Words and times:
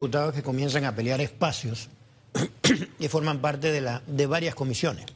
diputados 0.00 0.32
que 0.32 0.44
comienzan 0.44 0.84
a 0.84 0.94
pelear 0.94 1.20
espacios 1.20 1.88
y 3.00 3.08
forman 3.08 3.40
parte 3.40 3.72
de, 3.72 3.80
la, 3.80 4.00
de 4.06 4.26
varias 4.26 4.54
comisiones. 4.54 5.06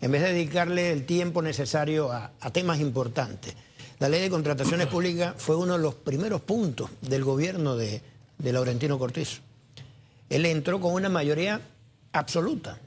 En 0.00 0.10
vez 0.10 0.22
de 0.22 0.32
dedicarle 0.32 0.90
el 0.90 1.04
tiempo 1.04 1.42
necesario 1.42 2.10
a, 2.10 2.30
a 2.40 2.50
temas 2.50 2.80
importantes. 2.80 3.54
La 3.98 4.08
ley 4.08 4.22
de 4.22 4.30
contrataciones 4.30 4.86
públicas 4.90 5.34
fue 5.36 5.56
uno 5.56 5.74
de 5.74 5.80
los 5.80 5.94
primeros 5.96 6.40
puntos 6.40 6.88
del 7.02 7.24
gobierno 7.24 7.76
de, 7.76 8.00
de 8.38 8.52
Laurentino 8.54 8.98
Cortizo. 8.98 9.42
Él 10.30 10.46
entró 10.46 10.80
con 10.80 10.94
una 10.94 11.10
mayoría 11.10 11.60
absoluta. 12.12 12.78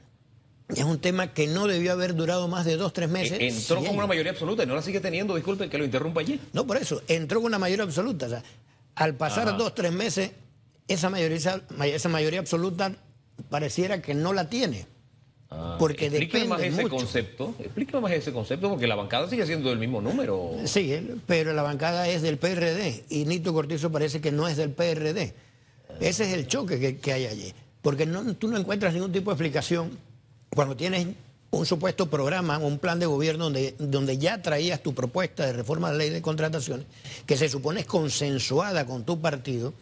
Es 0.68 0.82
un 0.82 0.98
tema 0.98 1.32
que 1.32 1.46
no 1.46 1.68
debió 1.68 1.92
haber 1.92 2.16
durado 2.16 2.48
más 2.48 2.64
de 2.64 2.76
dos, 2.76 2.92
tres 2.92 3.08
meses. 3.08 3.38
Entró 3.40 3.84
con 3.84 3.96
una 3.96 4.08
mayoría 4.08 4.32
absoluta 4.32 4.64
y 4.64 4.66
no 4.66 4.74
la 4.74 4.82
sigue 4.82 4.98
teniendo, 4.98 5.36
disculpen 5.36 5.70
que 5.70 5.78
lo 5.78 5.84
interrumpa 5.84 6.22
allí. 6.22 6.40
No, 6.52 6.66
por 6.66 6.76
eso, 6.76 7.02
entró 7.06 7.38
con 7.40 7.46
una 7.46 7.58
mayoría 7.60 7.84
absoluta. 7.84 8.26
O 8.26 8.30
sea, 8.30 8.42
al 8.96 9.14
pasar 9.14 9.48
Ajá. 9.48 9.56
dos, 9.56 9.74
tres 9.76 9.92
meses, 9.92 10.32
esa 10.92 11.10
mayoría, 11.10 11.62
esa 11.84 12.08
mayoría 12.08 12.40
absoluta 12.40 12.94
pareciera 13.48 14.02
que 14.02 14.14
no 14.14 14.32
la 14.32 14.48
tiene. 14.48 14.86
Ah, 15.52 15.76
Porque 15.78 16.06
explíqueme 16.06 16.44
más 16.46 16.60
ese 16.62 16.82
mucho. 16.82 16.96
concepto. 16.96 17.54
Explíqueme 17.58 18.00
más 18.02 18.12
ese 18.12 18.32
concepto 18.32 18.68
porque 18.70 18.86
la 18.86 18.94
bancada 18.94 19.28
sigue 19.28 19.44
siendo 19.46 19.68
del 19.70 19.78
mismo 19.78 20.00
número. 20.00 20.52
Sí, 20.64 20.94
pero 21.26 21.52
la 21.52 21.62
bancada 21.62 22.08
es 22.08 22.22
del 22.22 22.38
PRD 22.38 23.04
y 23.08 23.24
Nito 23.24 23.52
Cortizo 23.52 23.90
parece 23.90 24.20
que 24.20 24.30
no 24.30 24.46
es 24.46 24.56
del 24.56 24.70
PRD. 24.70 25.34
Ese 25.98 26.24
es 26.24 26.34
el 26.34 26.46
choque 26.46 26.78
que, 26.78 26.98
que 26.98 27.12
hay 27.12 27.26
allí. 27.26 27.52
Porque 27.82 28.06
no, 28.06 28.34
tú 28.34 28.46
no 28.46 28.58
encuentras 28.58 28.94
ningún 28.94 29.10
tipo 29.10 29.30
de 29.30 29.34
explicación 29.34 29.98
cuando 30.54 30.76
tienes 30.76 31.08
un 31.50 31.66
supuesto 31.66 32.08
programa, 32.08 32.58
un 32.58 32.78
plan 32.78 33.00
de 33.00 33.06
gobierno 33.06 33.44
donde, 33.44 33.74
donde 33.78 34.18
ya 34.18 34.40
traías 34.40 34.80
tu 34.82 34.94
propuesta 34.94 35.46
de 35.46 35.52
reforma 35.52 35.88
de 35.88 35.94
la 35.94 35.98
ley 35.98 36.10
de 36.10 36.22
contrataciones, 36.22 36.86
que 37.26 37.36
se 37.36 37.48
supone 37.48 37.80
es 37.80 37.86
consensuada 37.86 38.86
con 38.86 39.04
tu 39.04 39.20
partido, 39.20 39.74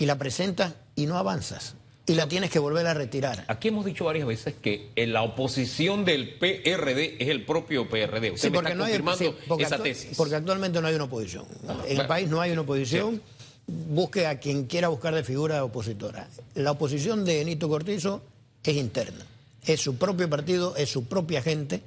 y 0.00 0.06
la 0.06 0.16
presentas 0.16 0.74
y 0.96 1.04
no 1.06 1.18
avanzas. 1.18 1.74
Y 2.06 2.14
la 2.14 2.26
tienes 2.26 2.50
que 2.50 2.58
volver 2.58 2.86
a 2.86 2.94
retirar. 2.94 3.44
Aquí 3.46 3.68
hemos 3.68 3.84
dicho 3.84 4.06
varias 4.06 4.26
veces 4.26 4.54
que 4.60 4.90
en 4.96 5.12
la 5.12 5.22
oposición 5.22 6.04
del 6.04 6.34
PRD 6.38 7.16
es 7.22 7.28
el 7.28 7.44
propio 7.44 7.88
PRD. 7.88 8.32
Usted 8.32 8.48
Sí, 8.48 8.50
me 8.50 8.56
porque 8.56 8.72
está 8.72 8.78
no 8.78 8.84
hay 8.84 8.92
confirmando 8.92 9.24
sí, 9.24 9.36
porque 9.46 9.64
esa 9.64 9.78
tesis. 9.78 10.16
Porque 10.16 10.34
actualmente 10.34 10.80
no 10.80 10.88
hay 10.88 10.94
una 10.94 11.04
oposición. 11.04 11.44
en 11.86 12.00
el 12.00 12.06
país 12.06 12.28
no 12.28 12.40
hay 12.40 12.50
una 12.50 12.62
oposición. 12.62 13.20
Busque 13.66 14.26
a 14.26 14.40
quien 14.40 14.64
quiera 14.64 14.88
buscar 14.88 15.14
de 15.14 15.22
figura 15.22 15.62
opositora. 15.62 16.26
La 16.54 16.72
oposición 16.72 17.24
de 17.24 17.44
Nito 17.44 17.68
Cortizo 17.68 18.22
es 18.64 18.74
interna. 18.76 19.24
Es 19.64 19.80
su 19.82 19.96
propio 19.96 20.28
partido, 20.28 20.74
es 20.76 20.88
su 20.88 21.04
propia 21.04 21.42
gente. 21.42 21.82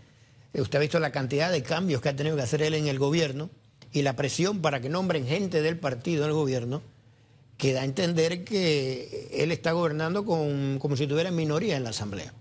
Eh, 0.54 0.62
Usted 0.62 0.78
ha 0.78 0.82
visto 0.82 1.00
la 1.00 1.12
cantidad 1.12 1.52
de 1.52 1.64
cambios 1.64 2.00
que 2.02 2.10
ha 2.10 2.16
tenido 2.16 2.36
que 2.36 2.44
hacer 2.44 2.62
él 2.62 2.76
en 2.76 2.88
el 2.88 3.00
gobierno 3.00 3.50
y 3.92 4.04
la 4.04 4.16
presión 4.16 4.62
para 4.62 4.80
que 4.80 4.88
nombren 4.88 5.26
gente 5.28 5.62
del 5.64 5.78
partido 5.80 6.24
en 6.24 6.30
el 6.30 6.36
gobierno 6.36 6.82
que 7.58 7.74
da 7.74 7.82
a 7.82 7.86
entender 7.86 8.44
que 8.44 9.30
él 9.34 9.52
está 9.52 9.72
gobernando 9.72 10.26
con, 10.26 10.80
como 10.80 10.98
si 10.98 11.08
tuviera 11.08 11.32
minoría 11.32 11.78
en 11.78 11.84
la 11.84 11.92
Asamblea. 11.92 12.34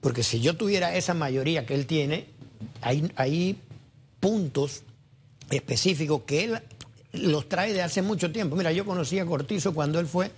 Porque 0.00 0.22
si 0.22 0.40
yo 0.40 0.56
tuviera 0.56 0.94
esa 0.94 1.14
mayoría 1.14 1.66
que 1.66 1.74
él 1.74 1.86
tiene, 1.86 2.26
hay, 2.80 3.10
hay 3.16 3.58
puntos 4.20 4.82
específicos 5.50 6.22
que 6.26 6.44
él 6.44 6.62
los 7.12 7.48
trae 7.48 7.72
de 7.72 7.82
hace 7.82 8.02
mucho 8.02 8.30
tiempo. 8.32 8.56
Mira, 8.56 8.72
yo 8.72 8.84
conocí 8.84 9.18
a 9.18 9.26
Cortizo 9.26 9.74
cuando 9.74 9.98
él 9.98 10.06
fue 10.06 10.30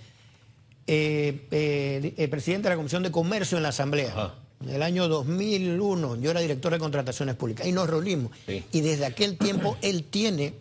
eh, 0.87 1.47
eh, 1.51 2.13
eh, 2.17 2.27
presidente 2.27 2.63
de 2.63 2.69
la 2.71 2.77
Comisión 2.77 3.03
de 3.03 3.11
Comercio 3.11 3.57
en 3.57 3.63
la 3.63 3.69
Asamblea. 3.69 4.11
Ajá. 4.11 4.35
En 4.63 4.69
el 4.69 4.83
año 4.83 5.07
2001 5.07 6.17
yo 6.17 6.31
era 6.31 6.39
director 6.39 6.71
de 6.71 6.79
contrataciones 6.79 7.35
públicas 7.35 7.65
y 7.65 7.71
nos 7.71 7.89
reunimos. 7.89 8.31
Sí. 8.45 8.63
Y 8.71 8.81
desde 8.81 9.05
aquel 9.05 9.37
tiempo 9.37 9.77
él 9.81 10.03
tiene 10.03 10.53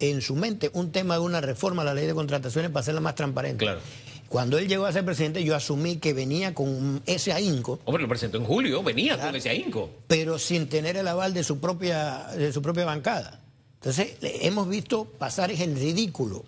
en 0.00 0.20
su 0.22 0.34
mente 0.34 0.70
un 0.74 0.90
tema 0.92 1.14
de 1.14 1.20
una 1.20 1.40
reforma 1.40 1.82
a 1.82 1.84
la 1.84 1.94
ley 1.94 2.06
de 2.06 2.14
contrataciones 2.14 2.70
para 2.70 2.80
hacerla 2.80 3.00
más 3.00 3.14
transparente. 3.14 3.64
Claro. 3.64 3.80
Cuando 4.28 4.58
él 4.58 4.68
llegó 4.68 4.86
a 4.86 4.92
ser 4.92 5.04
presidente 5.04 5.42
yo 5.44 5.56
asumí 5.56 5.96
que 5.96 6.12
venía 6.12 6.54
con 6.54 7.02
ese 7.06 7.32
ahínco 7.32 7.80
Hombre, 7.84 8.02
lo 8.04 8.08
presentó 8.08 8.38
en 8.38 8.44
julio, 8.44 8.82
venía 8.82 9.18
con 9.18 9.34
ese 9.34 9.48
ahínco. 9.50 9.90
pero 10.06 10.38
sin 10.38 10.68
tener 10.68 10.96
el 10.96 11.08
aval 11.08 11.34
de 11.34 11.42
su 11.44 11.58
propia, 11.58 12.26
de 12.36 12.52
su 12.52 12.62
propia 12.62 12.84
bancada. 12.84 13.40
Entonces, 13.74 14.16
le- 14.20 14.46
hemos 14.46 14.68
visto 14.68 15.04
pasar 15.04 15.50
el 15.50 15.74
ridículo. 15.74 16.44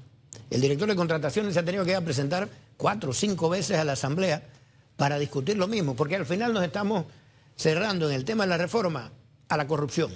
El 0.51 0.61
director 0.61 0.89
de 0.89 0.95
contrataciones 0.95 1.55
se 1.55 1.61
ha 1.61 1.65
tenido 1.65 1.85
que 1.85 1.91
ir 1.93 1.97
a 1.97 2.01
presentar 2.03 2.49
cuatro 2.77 3.11
o 3.11 3.15
cinco 3.15 3.49
veces 3.49 3.79
a 3.79 3.85
la 3.85 3.93
Asamblea 3.95 4.43
para 4.97 5.19
discutir 5.19 5.57
lo 5.57 5.67
mismo, 5.67 5.97
porque 5.97 6.15
al 6.17 6.27
final 6.27 6.53
nos 6.53 6.63
estamos 6.63 7.07
cerrando 7.57 8.09
en 8.09 8.15
el 8.15 8.25
tema 8.25 8.45
de 8.45 8.51
la 8.51 8.59
reforma 8.59 9.11
a 9.49 9.57
la 9.57 9.67
corrupción. 9.67 10.13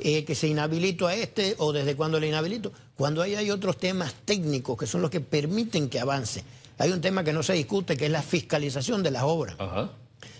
Eh, 0.00 0.24
que 0.24 0.36
se 0.36 0.46
inhabilito 0.46 1.08
a 1.08 1.14
este 1.16 1.56
o 1.58 1.72
desde 1.72 1.96
cuándo 1.96 2.20
le 2.20 2.28
inhabilito, 2.28 2.72
cuando 2.94 3.20
ahí 3.20 3.34
hay 3.34 3.50
otros 3.50 3.76
temas 3.78 4.14
técnicos 4.24 4.78
que 4.78 4.86
son 4.86 5.02
los 5.02 5.10
que 5.10 5.20
permiten 5.20 5.88
que 5.88 5.98
avance. 5.98 6.44
Hay 6.78 6.92
un 6.92 7.00
tema 7.00 7.24
que 7.24 7.32
no 7.32 7.42
se 7.42 7.54
discute, 7.54 7.96
que 7.96 8.06
es 8.06 8.12
la 8.12 8.22
fiscalización 8.22 9.02
de 9.02 9.10
las 9.10 9.24
obras. 9.24 9.56
Ajá. 9.58 9.90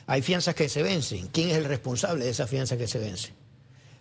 Hay 0.07 0.23
fianzas 0.23 0.55
que 0.55 0.69
se 0.69 0.85
vencen. 0.85 1.27
¿Quién 1.33 1.51
es 1.51 1.57
el 1.57 1.65
responsable 1.65 2.25
de 2.25 2.31
esas 2.31 2.49
fianzas 2.49 2.79
que 2.79 2.87
se 2.87 3.01
vencen? 3.01 3.35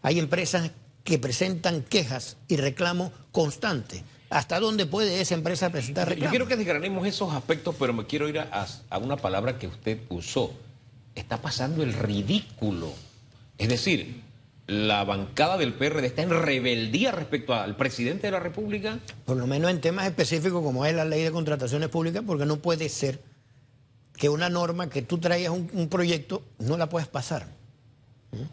Hay 0.04 0.20
empresas 0.20 0.70
que 1.04 1.18
presentan 1.18 1.82
quejas 1.82 2.38
y 2.48 2.58
reclamos 2.58 3.12
constantes. 3.32 4.04
¿Hasta 4.30 4.60
dónde 4.60 4.86
puede 4.86 5.22
esa 5.22 5.34
empresa 5.34 5.72
presentar 5.72 6.06
Yo 6.06 6.10
reclamos? 6.12 6.30
quiero 6.30 6.48
que 6.48 6.56
desgranemos 6.56 7.08
esos 7.08 7.34
aspectos, 7.34 7.74
pero 7.80 7.94
me 7.94 8.06
quiero 8.06 8.30
ir 8.30 8.38
a, 8.40 8.68
a 8.92 8.98
una 9.00 9.18
palabra 9.18 9.58
que 9.58 9.66
usted 9.66 10.02
usó. 10.10 10.54
Está 11.16 11.42
pasando 11.42 11.82
el 11.82 11.94
ridículo. 11.94 12.94
Es 13.58 13.70
decir, 13.70 14.22
la 14.68 15.06
bancada 15.06 15.58
del 15.58 15.74
PRD 15.74 16.06
está 16.06 16.22
en 16.22 16.30
rebeldía 16.30 17.12
respecto 17.12 17.54
al 17.54 17.78
presidente 17.78 18.28
de 18.28 18.32
la 18.32 18.40
República. 18.40 19.00
Por 19.26 19.38
lo 19.38 19.48
menos 19.48 19.72
en 19.72 19.80
temas 19.80 20.06
específicos 20.06 20.62
como 20.62 20.86
es 20.86 20.94
la 20.94 21.06
ley 21.06 21.24
de 21.24 21.32
contrataciones 21.32 21.88
públicas, 21.88 22.22
porque 22.28 22.46
no 22.46 22.58
puede 22.58 22.90
ser 22.90 23.22
que 24.18 24.28
una 24.30 24.50
norma 24.50 24.90
que 24.90 25.02
tú 25.02 25.20
traías 25.20 25.52
un, 25.52 25.70
un 25.74 25.88
proyecto 25.88 26.44
no 26.60 26.78
la 26.78 26.90
puedes 26.90 27.08
pasar. 27.08 27.48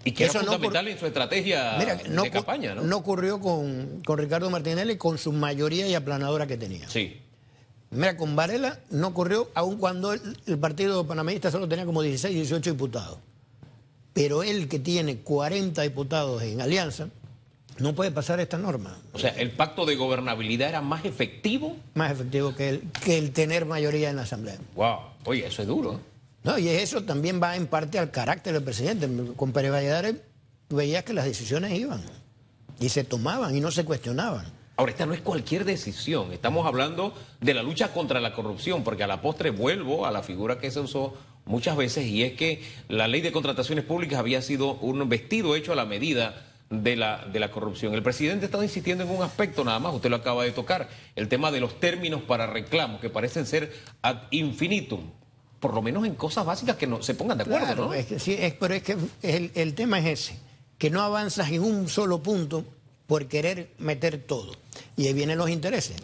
Y 0.05 0.13
que 0.13 0.27
Eso 0.27 0.39
no 0.43 0.53
fundamental 0.53 0.87
en 0.87 0.99
su 0.99 1.07
estrategia 1.07 1.77
Mira, 1.79 1.99
no, 2.09 2.23
de 2.23 2.31
campaña, 2.31 2.77
¿no? 2.77 2.83
no 2.83 2.97
ocurrió 2.97 3.41
con, 3.41 4.03
con 4.07 4.19
Ricardo 4.19 4.49
Martinelli 4.49 4.97
con 4.97 5.19
su 5.19 5.33
mayoría 5.33 5.89
y 5.89 5.95
aplanadora 5.95 6.47
que 6.47 6.57
tenía. 6.57 6.89
Sí. 6.89 7.21
Mira, 7.91 8.17
con 8.17 8.37
Varela 8.37 8.79
no 8.91 9.09
ocurrió 9.09 9.51
aun 9.55 9.79
cuando 9.79 10.13
el, 10.13 10.21
el 10.47 10.59
partido 10.59 11.05
panameñista 11.07 11.51
solo 11.51 11.69
tenía 11.69 11.85
como 11.85 12.03
16, 12.03 12.35
18 12.35 12.71
diputados. 12.71 13.19
Pero 14.15 14.43
él 14.43 14.69
que 14.69 14.79
tiene 14.79 15.19
40 15.19 15.83
diputados 15.83 16.43
en 16.43 16.61
alianza, 16.61 17.09
no 17.79 17.95
puede 17.95 18.13
pasar 18.13 18.41
esta 18.41 18.57
norma. 18.57 18.97
O 19.13 19.19
sea, 19.19 19.31
el 19.31 19.51
pacto 19.51 19.85
de 19.85 19.97
gobernabilidad 19.97 20.69
era 20.69 20.81
más 20.81 21.05
efectivo. 21.05 21.77
Más 21.95 22.13
efectivo 22.13 22.55
que 22.55 22.69
el, 22.71 22.81
que 22.93 23.19
el 23.19 23.33
tener 23.33 23.67
mayoría 23.67 24.11
en 24.11 24.17
la 24.17 24.23
Asamblea. 24.23 24.57
Wow. 24.77 24.99
Oye, 25.25 25.47
eso 25.47 25.63
es 25.63 25.69
duro. 25.69 25.95
¿eh? 25.95 25.99
No, 26.45 26.59
y 26.59 26.69
eso 26.69 27.03
también 27.03 27.43
va 27.43 27.57
en 27.57 27.67
parte 27.67 27.99
al 27.99 28.11
carácter 28.11 28.53
del 28.53 28.63
presidente. 28.63 29.09
Con 29.35 29.53
Pérez 29.53 29.73
Valladares 29.73 30.17
veías 30.69 31.03
que 31.03 31.13
las 31.13 31.25
decisiones 31.25 31.73
iban 31.73 32.03
y 32.79 32.89
se 32.91 33.03
tomaban 33.03 33.57
y 33.57 33.61
no 33.61 33.71
se 33.71 33.85
cuestionaban. 33.85 34.47
Ahora, 34.77 34.91
esta 34.91 35.07
no 35.07 35.15
es 35.15 35.21
cualquier 35.21 35.65
decisión. 35.65 36.33
Estamos 36.33 36.67
hablando 36.67 37.15
de 37.41 37.55
la 37.55 37.63
lucha 37.63 37.93
contra 37.93 38.21
la 38.21 38.35
corrupción, 38.35 38.83
porque 38.83 39.05
a 39.05 39.07
la 39.07 39.21
postre 39.21 39.51
vuelvo 39.51 40.05
a 40.05 40.11
la 40.11 40.23
figura 40.23 40.59
que 40.59 40.71
se 40.71 40.81
usó 40.81 41.15
muchas 41.47 41.77
veces, 41.77 42.07
y 42.07 42.23
es 42.23 42.33
que 42.35 42.63
la 42.89 43.09
ley 43.09 43.21
de 43.21 43.33
contrataciones 43.33 43.85
públicas 43.85 44.19
había 44.19 44.43
sido 44.43 44.75
un 44.75 45.09
vestido 45.09 45.55
hecho 45.57 45.73
a 45.73 45.77
la 45.77 45.85
medida 45.85 46.47
de 46.71 46.97
la, 46.97 47.25
de 47.27 47.39
la 47.41 47.51
corrupción. 47.51 47.95
El 47.95 48.03
presidente 48.03 48.47
está 48.47 48.63
insistiendo 48.63 49.05
en 49.05 49.11
un 49.11 49.23
aspecto 49.23 49.65
nada 49.65 49.79
más, 49.79 49.95
usted 49.95 50.11
lo 50.11 50.17
acaba 50.17 50.45
de 50.45 50.53
tocar, 50.53 50.89
el 51.15 51.29
tema 51.29 51.51
de 51.51 51.61
los 51.61 51.79
términos 51.79 52.23
para 52.23 52.47
reclamos, 52.47 53.01
que 53.01 53.11
parecen 53.11 53.47
ser 53.47 53.73
ad 54.03 54.23
infinitum, 54.31 55.11
por 55.61 55.75
lo 55.75 55.83
menos 55.83 56.05
en 56.07 56.15
cosas 56.15 56.45
básicas 56.45 56.77
que 56.77 56.87
no 56.87 57.03
se 57.03 57.15
pongan 57.15 57.39
de 57.39 57.45
acuerdo, 57.45 57.67
Claro, 57.67 57.85
¿no? 57.87 57.95
es 57.95 58.07
que 58.07 58.19
sí, 58.19 58.37
es, 58.39 58.55
pero 58.55 58.75
es 58.75 58.83
que 58.83 58.97
el, 59.23 59.51
el 59.55 59.75
tema 59.75 59.99
es 59.99 60.07
ese, 60.21 60.39
que 60.79 60.91
no 60.91 61.01
avanzas 61.03 61.51
en 61.51 61.63
un 61.63 61.89
solo 61.89 62.23
punto 62.23 62.65
por 63.07 63.27
querer 63.29 63.71
meter 63.79 64.19
todo. 64.19 64.55
Y 64.97 65.07
ahí 65.07 65.13
vienen 65.13 65.39
los 65.39 65.51
intereses. 65.51 65.97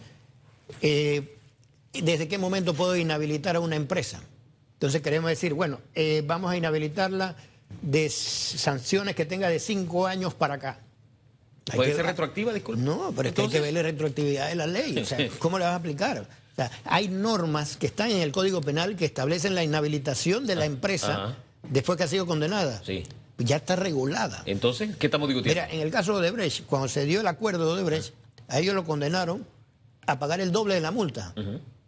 Eh, 0.82 1.36
¿Desde 1.92 2.28
qué 2.28 2.38
momento 2.38 2.75
puedo 2.75 2.94
inhabilitar 2.96 3.56
a 3.56 3.60
una 3.60 3.76
empresa? 3.76 4.22
Entonces 4.81 5.03
queremos 5.03 5.29
decir, 5.29 5.53
bueno, 5.53 5.79
eh, 5.94 6.23
vamos 6.27 6.50
a 6.50 6.56
inhabilitarla 6.56 7.37
de 7.82 8.09
sanciones 8.09 9.15
que 9.15 9.27
tenga 9.27 9.50
de 9.50 9.59
cinco 9.61 10.06
años 10.06 10.32
para 10.32 10.55
acá. 10.55 10.81
Hay 11.71 11.77
¿Puede 11.77 11.91
que- 11.91 11.97
ser 11.97 12.06
retroactiva, 12.06 12.55
disculpe? 12.55 12.81
No, 12.81 13.12
pero 13.15 13.29
es 13.29 13.35
que 13.35 13.43
hay 13.43 13.49
que 13.49 13.61
ver 13.61 13.75
la 13.75 13.82
retroactividad 13.82 14.49
de 14.49 14.55
la 14.55 14.67
ley. 14.67 14.97
O 14.97 15.05
sea, 15.05 15.19
¿cómo 15.38 15.59
la 15.59 15.67
vas 15.67 15.75
a 15.75 15.77
aplicar? 15.77 16.21
O 16.21 16.56
sea, 16.56 16.71
hay 16.87 17.09
normas 17.09 17.77
que 17.77 17.88
están 17.88 18.11
en 18.11 18.23
el 18.23 18.32
Código 18.32 18.62
Penal 18.62 18.97
que 18.97 19.05
establecen 19.05 19.55
la 19.55 19.62
inhabilitación 19.62 20.47
de 20.47 20.55
la 20.55 20.65
empresa 20.65 21.25
ajá. 21.25 21.37
después 21.69 21.99
que 21.99 22.05
ha 22.05 22.09
sido 22.09 22.25
condenada. 22.25 22.81
Sí. 22.82 23.03
Ya 23.37 23.56
está 23.56 23.77
regulada. 23.77 24.43
Entonces, 24.47 24.97
¿qué 24.97 25.09
estamos 25.09 25.29
discutiendo? 25.29 25.61
Mira, 25.61 25.75
en 25.75 25.82
el 25.82 25.91
caso 25.91 26.15
de 26.15 26.21
Odebrecht, 26.31 26.65
cuando 26.65 26.88
se 26.88 27.05
dio 27.05 27.21
el 27.21 27.27
acuerdo 27.27 27.67
de 27.67 27.73
Odebrecht, 27.82 28.15
a 28.49 28.59
ellos 28.59 28.75
lo 28.75 28.87
condenaron 28.87 29.47
a 30.06 30.19
pagar 30.19 30.41
el 30.41 30.53
doble 30.53 30.73
de 30.73 30.81
la 30.81 30.91
multa. 30.91 31.35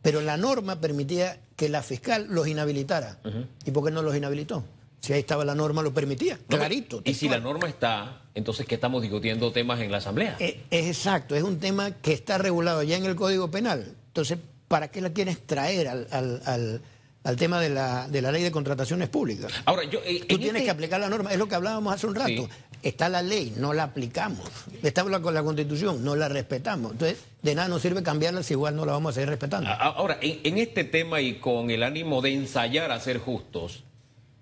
Pero 0.03 0.21
la 0.21 0.37
norma 0.37 0.81
permitía 0.81 1.39
que 1.57 1.69
la 1.69 1.83
fiscal 1.83 2.27
los 2.29 2.47
inhabilitara. 2.49 3.19
¿Y 3.65 3.71
por 3.71 3.85
qué 3.85 3.91
no 3.93 4.03
los 4.03 4.17
inhabilitó? 4.17 4.65
Si 5.01 5.13
ahí 5.13 5.21
estaba 5.21 5.45
la 5.45 5.55
norma, 5.55 5.83
lo 5.83 5.93
permitía. 5.95 6.39
No, 6.49 6.57
Clarito. 6.59 7.03
Y 7.05 7.15
si 7.15 7.29
la 7.29 7.39
norma 7.41 7.69
está, 7.69 8.23
entonces, 8.35 8.67
¿qué 8.67 8.77
estamos 8.77 9.03
discutiendo 9.03 9.51
temas 9.53 9.81
en 9.81 9.91
la 9.91 9.99
Asamblea? 9.99 10.37
Eh, 10.39 10.61
Es 10.71 10.87
exacto, 10.87 11.35
es 11.35 11.43
un 11.43 11.59
tema 11.59 11.91
que 11.93 12.13
está 12.13 12.39
regulado 12.39 12.83
ya 12.85 12.97
en 12.97 13.05
el 13.05 13.17
Código 13.17 13.51
Penal. 13.51 13.95
Entonces, 14.09 14.39
¿para 14.69 14.89
qué 14.93 15.01
la 15.01 15.13
quieres 15.13 15.45
traer 15.45 15.89
al, 15.89 16.07
al, 16.13 16.43
al, 16.47 16.83
al 17.25 17.37
tema 17.37 17.61
de 17.61 17.71
la, 17.71 18.07
de 18.09 18.23
la 18.23 18.31
ley 18.31 18.43
de 18.45 18.53
contrataciones 18.53 19.09
públicas? 19.09 19.53
Ahora, 19.65 19.83
yo, 19.85 19.99
eh, 20.05 20.21
Tú 20.29 20.35
en 20.37 20.41
tienes 20.41 20.55
este- 20.55 20.65
que 20.67 20.71
aplicar 20.71 21.01
la 21.01 21.09
norma, 21.09 21.33
es 21.33 21.39
lo 21.39 21.49
que 21.49 21.55
hablábamos 21.57 21.93
hace 21.93 22.07
un 22.07 22.15
rato. 22.15 22.29
Sí. 22.29 22.49
Está 22.83 23.09
la 23.09 23.23
ley, 23.23 23.55
no 23.57 23.73
la 23.73 23.85
aplicamos. 23.85 24.45
Está 24.83 25.03
con 25.05 25.35
la 25.35 25.43
constitución, 25.43 26.05
no 26.05 26.17
la 26.17 26.29
respetamos. 26.29 26.93
Entonces, 26.93 27.19
de 27.43 27.55
nada 27.55 27.69
nos 27.69 27.83
sirve 27.83 28.03
cambiarla 28.03 28.43
si 28.43 28.55
igual 28.55 28.75
no 28.75 28.85
la 28.85 28.93
vamos 28.93 29.11
a 29.11 29.15
seguir 29.15 29.29
respetando. 29.29 29.71
Ahora, 29.71 30.19
en, 30.21 30.41
en 30.43 30.59
este 30.59 30.85
tema 30.85 31.21
y 31.21 31.35
con 31.35 31.71
el 31.71 31.83
ánimo 31.83 32.23
de 32.23 32.35
ensayar 32.35 32.91
a 32.91 32.99
ser 32.99 33.19
justos, 33.19 33.85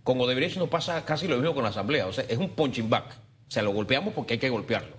con 0.02 0.20
Odebrecht 0.20 0.56
nos 0.56 0.68
pasa 0.68 1.04
casi 1.04 1.28
lo 1.28 1.36
mismo 1.36 1.54
con 1.54 1.64
la 1.64 1.70
Asamblea. 1.70 2.06
O 2.06 2.12
sea, 2.12 2.24
es 2.28 2.38
un 2.38 2.50
punching 2.50 2.88
back. 2.88 3.16
O 3.48 3.50
sea, 3.50 3.62
lo 3.62 3.72
golpeamos 3.72 4.14
porque 4.14 4.34
hay 4.34 4.38
que 4.40 4.48
golpearlo. 4.48 4.96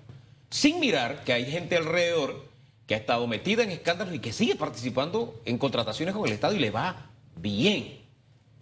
Sin 0.50 0.78
mirar 0.80 1.24
que 1.24 1.32
hay 1.32 1.50
gente 1.50 1.76
alrededor 1.76 2.44
que 2.86 2.94
ha 2.94 2.98
estado 2.98 3.26
metida 3.26 3.62
en 3.62 3.70
escándalos 3.70 4.14
y 4.14 4.18
que 4.18 4.32
sigue 4.32 4.54
participando 4.54 5.40
en 5.44 5.58
contrataciones 5.58 6.14
con 6.14 6.26
el 6.26 6.32
Estado 6.34 6.54
y 6.54 6.58
le 6.58 6.70
va 6.70 7.10
bien. 7.36 8.01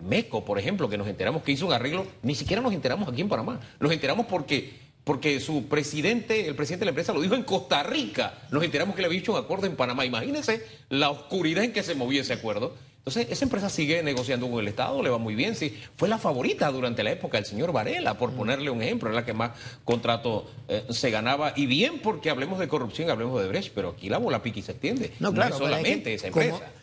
Meco, 0.01 0.45
por 0.45 0.59
ejemplo, 0.59 0.89
que 0.89 0.99
nos 0.99 1.09
enteramos 1.09 1.43
que 1.43 1.53
hizo 1.53 1.67
un 1.67 1.73
arreglo, 1.73 2.07
ni 2.23 2.35
siquiera 2.35 2.63
nos 2.63 2.73
enteramos 2.73 3.09
aquí 3.09 3.21
en 3.21 3.29
Panamá. 3.29 3.61
Nos 3.79 3.93
enteramos 3.93 4.27
porque, 4.27 4.75
porque 5.05 5.41
su 5.41 5.67
presidente, 5.67 6.47
el 6.47 6.55
presidente 6.55 6.81
de 6.81 6.87
la 6.87 6.91
empresa, 6.91 7.13
lo 7.13 7.21
dijo 7.21 7.35
en 7.35 7.43
Costa 7.43 7.83
Rica. 7.83 8.35
Nos 8.51 8.63
enteramos 8.63 8.95
que 8.95 9.03
le 9.03 9.07
había 9.07 9.21
hecho 9.21 9.33
un 9.33 9.39
acuerdo 9.39 9.67
en 9.67 9.77
Panamá. 9.77 10.05
Imagínense 10.05 10.65
la 10.89 11.11
oscuridad 11.11 11.65
en 11.65 11.73
que 11.73 11.83
se 11.83 11.95
movía 11.95 12.21
ese 12.21 12.33
acuerdo. 12.33 12.75
Entonces, 13.01 13.29
esa 13.31 13.47
empresa 13.47 13.71
sigue 13.71 14.03
negociando 14.03 14.51
con 14.51 14.61
el 14.61 14.69
Estado, 14.69 15.03
le 15.03 15.09
va 15.09 15.17
muy 15.17 15.35
bien. 15.35 15.57
Sí, 15.57 15.75
fue 15.97 16.07
la 16.07 16.19
favorita 16.19 16.71
durante 16.71 17.03
la 17.03 17.11
época 17.11 17.39
del 17.39 17.47
señor 17.47 17.73
Varela, 17.73 18.19
por 18.19 18.33
ponerle 18.33 18.69
un 18.69 18.83
ejemplo, 18.83 19.09
era 19.09 19.21
la 19.21 19.25
que 19.25 19.33
más 19.33 19.53
contrato 19.85 20.51
eh, 20.69 20.85
se 20.91 21.11
ganaba. 21.11 21.55
Y 21.57 21.65
bien, 21.65 22.01
porque 22.01 22.29
hablemos 22.29 22.59
de 22.59 22.69
corrupción, 22.69 23.09
hablemos 23.09 23.41
de 23.41 23.49
Brecht, 23.49 23.73
pero 23.75 23.91
aquí 23.91 24.11
la 24.11 24.19
bola 24.19 24.43
piqui 24.43 24.61
se 24.61 24.73
extiende. 24.73 25.13
No, 25.19 25.33
claro, 25.33 25.55
es 25.55 25.59
solamente 25.59 26.11
que 26.11 26.15
esa 26.15 26.27
empresa. 26.27 26.59
Como, 26.59 26.80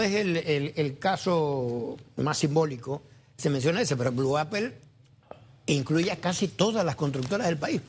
es 0.00 0.14
el, 0.14 0.36
el- 0.36 0.72
el 0.76 0.98
caso 0.98 1.96
más 2.16 2.38
simbólico, 2.38 3.02
se 3.36 3.48
menciona 3.50 3.80
ese, 3.80 3.96
pero 3.96 4.12
Blue 4.12 4.36
Apple 4.36 4.72
incluye 5.66 6.10
a 6.10 6.16
casi 6.16 6.48
todas 6.48 6.84
las 6.84 6.96
constructoras 6.96 7.46
del 7.46 7.56
país 7.56 7.80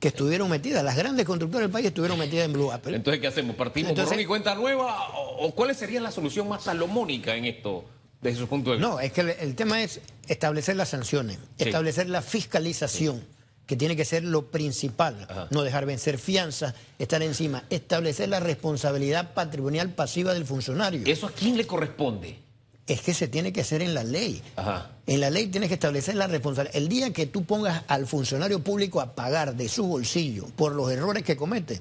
que 0.00 0.08
estuvieron 0.08 0.50
metidas. 0.50 0.84
Las 0.84 0.96
grandes 0.96 1.24
constructoras 1.24 1.62
del 1.66 1.70
país 1.72 1.86
estuvieron 1.86 2.18
metidas 2.18 2.44
en 2.46 2.52
Blue 2.52 2.70
Apple. 2.72 2.96
Entonces, 2.96 3.20
¿qué 3.20 3.26
hacemos? 3.28 3.56
¿Partimos 3.56 3.90
Entonces- 3.90 4.10
borrón 4.10 4.22
y 4.22 4.26
cuenta 4.26 4.54
nueva? 4.54 5.08
¿O, 5.38 5.50
cuál 5.54 5.74
sería 5.74 6.00
la 6.00 6.10
solución 6.10 6.48
más 6.48 6.64
salomónica 6.64 7.34
en 7.34 7.46
esto, 7.46 7.84
desde 8.20 8.38
su 8.40 8.48
punto 8.48 8.70
de 8.70 8.76
vista? 8.76 8.90
No, 8.90 9.00
es 9.00 9.12
que 9.12 9.22
el, 9.22 9.30
el 9.30 9.54
tema 9.54 9.82
es 9.82 10.00
establecer 10.28 10.76
las 10.76 10.90
sanciones, 10.90 11.38
Sí. 11.58 11.64
establecer 11.64 12.08
la 12.10 12.20
fiscalización, 12.20 13.22
que 13.66 13.76
tiene 13.76 13.96
que 13.96 14.04
ser 14.04 14.24
lo 14.24 14.50
principal, 14.50 15.26
Ajá. 15.28 15.48
no 15.50 15.62
dejar 15.62 15.86
vencer 15.86 16.18
fianzas, 16.18 16.74
estar 16.98 17.22
encima, 17.22 17.64
establecer 17.70 18.28
la 18.28 18.40
responsabilidad 18.40 19.32
patrimonial 19.34 19.90
pasiva 19.90 20.34
del 20.34 20.44
funcionario. 20.44 21.02
¿Eso 21.06 21.26
a 21.26 21.30
quién 21.32 21.56
le 21.56 21.66
corresponde? 21.66 22.38
Es 22.86 23.00
que 23.00 23.14
se 23.14 23.28
tiene 23.28 23.52
que 23.52 23.62
hacer 23.62 23.80
en 23.80 23.94
la 23.94 24.04
ley. 24.04 24.42
Ajá. 24.56 24.90
En 25.06 25.20
la 25.20 25.30
ley 25.30 25.46
tienes 25.46 25.68
que 25.68 25.74
establecer 25.74 26.14
la 26.16 26.26
responsabilidad. 26.26 26.76
El 26.76 26.88
día 26.88 27.12
que 27.12 27.26
tú 27.26 27.44
pongas 27.44 27.82
al 27.88 28.06
funcionario 28.06 28.62
público 28.62 29.00
a 29.00 29.14
pagar 29.14 29.54
de 29.56 29.68
su 29.68 29.86
bolsillo 29.86 30.46
por 30.56 30.74
los 30.74 30.90
errores 30.90 31.22
que 31.22 31.36
comete, 31.36 31.80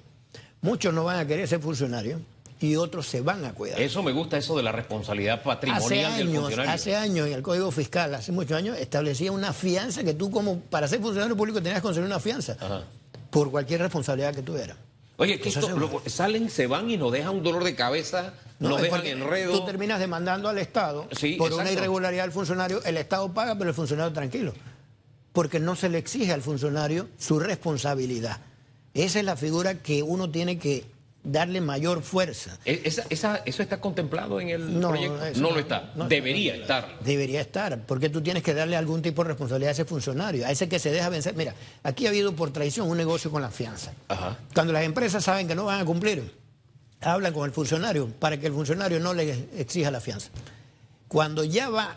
muchos 0.61 0.93
no 0.93 1.03
van 1.03 1.19
a 1.19 1.27
querer 1.27 1.47
ser 1.47 1.59
funcionarios 1.59 2.21
y 2.63 2.77
otros 2.77 3.07
se 3.07 3.19
van 3.21 3.43
a 3.43 3.53
cuidar. 3.53 3.79
Eso 3.81 4.01
me 4.01 4.13
gusta, 4.13 4.37
eso 4.37 4.55
de 4.55 4.63
la 4.63 4.71
responsabilidad 4.71 5.35
Hace 5.39 5.43
patrimonial 5.43 6.17
del 6.17 6.27
años, 6.29 6.41
funcionario. 6.41 6.71
hace 6.71 6.95
años 6.95 7.27
en 7.27 7.33
el 7.33 7.41
Código 7.41 7.71
Fiscal, 7.71 8.15
hace 8.15 8.31
muchos 8.31 8.57
años, 8.57 8.77
establecía 8.77 9.31
una 9.33 9.51
fianza 9.51 10.03
que 10.03 10.13
tú 10.13 10.31
como 10.31 10.59
para 10.61 10.87
ser 10.87 11.01
funcionario 11.01 11.35
público 11.35 11.59
tenías 11.61 11.79
que 11.79 11.83
conseguir 11.83 12.07
una 12.07 12.19
fianza 12.21 12.55
Ajá. 12.59 12.83
por 13.29 13.51
cualquier 13.51 13.81
responsabilidad 13.81 14.33
que 14.33 14.41
tuvieras. 14.43 14.77
Oye, 15.17 15.39
que 15.39 15.49
esto, 15.49 15.69
lo- 15.77 16.01
salen, 16.07 16.49
se 16.49 16.65
van 16.67 16.89
y 16.89 16.95
nos 16.97 17.11
dejan 17.11 17.35
un 17.35 17.43
dolor 17.43 17.63
de 17.65 17.75
cabeza, 17.75 18.33
nos 18.59 18.77
es 18.77 18.83
dejan 18.83 19.05
enredo. 19.05 19.51
Tú 19.59 19.65
terminas 19.65 19.99
demandando 19.99 20.47
al 20.47 20.57
Estado 20.57 21.07
Sí, 21.11 21.33
por 21.35 21.51
una 21.51 21.69
irregularidad 21.71 22.23
del 22.23 22.31
funcionario, 22.31 22.81
el 22.85 22.95
Estado 22.97 23.31
paga, 23.33 23.55
pero 23.57 23.69
el 23.69 23.75
funcionario 23.75 24.13
tranquilo. 24.13 24.53
Porque 25.33 25.59
no 25.59 25.75
se 25.75 25.89
le 25.89 25.97
exige 25.97 26.31
al 26.31 26.41
funcionario 26.41 27.09
su 27.19 27.39
responsabilidad. 27.39 28.37
Esa 28.93 29.19
es 29.19 29.25
la 29.25 29.35
figura 29.35 29.75
que 29.75 30.01
uno 30.01 30.29
tiene 30.29 30.57
que 30.59 30.85
darle 31.23 31.61
mayor 31.61 32.03
fuerza. 32.03 32.57
E- 32.65 32.81
Esa, 32.83 33.03
esa- 33.09 33.37
¿Eso 33.45 33.63
está 33.63 33.79
contemplado 33.79 34.39
en 34.41 34.49
el 34.49 34.79
No, 34.79 34.89
proyecto? 34.89 35.25
eso 35.25 35.41
No 35.41 35.51
lo 35.51 35.59
está. 35.59 35.91
no 35.95 36.07
Debería 36.07 36.55
estar. 36.55 36.99
Debería 36.99 37.39
estar, 37.41 37.79
porque 37.85 38.09
tú 38.09 38.21
tienes 38.21 38.43
que 38.43 38.53
darle 38.53 38.75
algún 38.75 39.01
tipo 39.01 39.23
de 39.23 39.29
responsabilidad 39.29 39.69
a 39.69 39.71
ese 39.73 39.85
funcionario, 39.85 40.45
a 40.45 40.51
ese 40.51 40.67
que 40.67 40.79
se 40.79 40.91
deja 40.91 41.07
vencer. 41.09 41.35
Mira, 41.35 41.53
aquí 41.83 42.05
ha 42.05 42.09
habido 42.09 42.35
por 42.35 42.51
traición 42.51 42.89
un 42.89 42.97
negocio 42.97 43.31
con 43.31 43.41
la 43.41 43.51
fianza. 43.51 43.93
Ajá. 44.09 44.37
Cuando 44.53 44.73
las 44.73 44.83
empresas 44.83 45.23
saben 45.23 45.47
que 45.47 45.55
no 45.55 45.65
van 45.65 45.79
a 45.81 45.85
cumplir, 45.85 46.33
hablan 46.99 47.33
con 47.33 47.45
el 47.45 47.51
funcionario 47.51 48.07
para 48.19 48.37
que 48.37 48.47
el 48.47 48.53
funcionario 48.53 48.99
no 48.99 49.13
le 49.13 49.47
exija 49.57 49.91
la 49.91 50.01
fianza. 50.01 50.29
Cuando 51.07 51.43
ya 51.45 51.69
va 51.69 51.95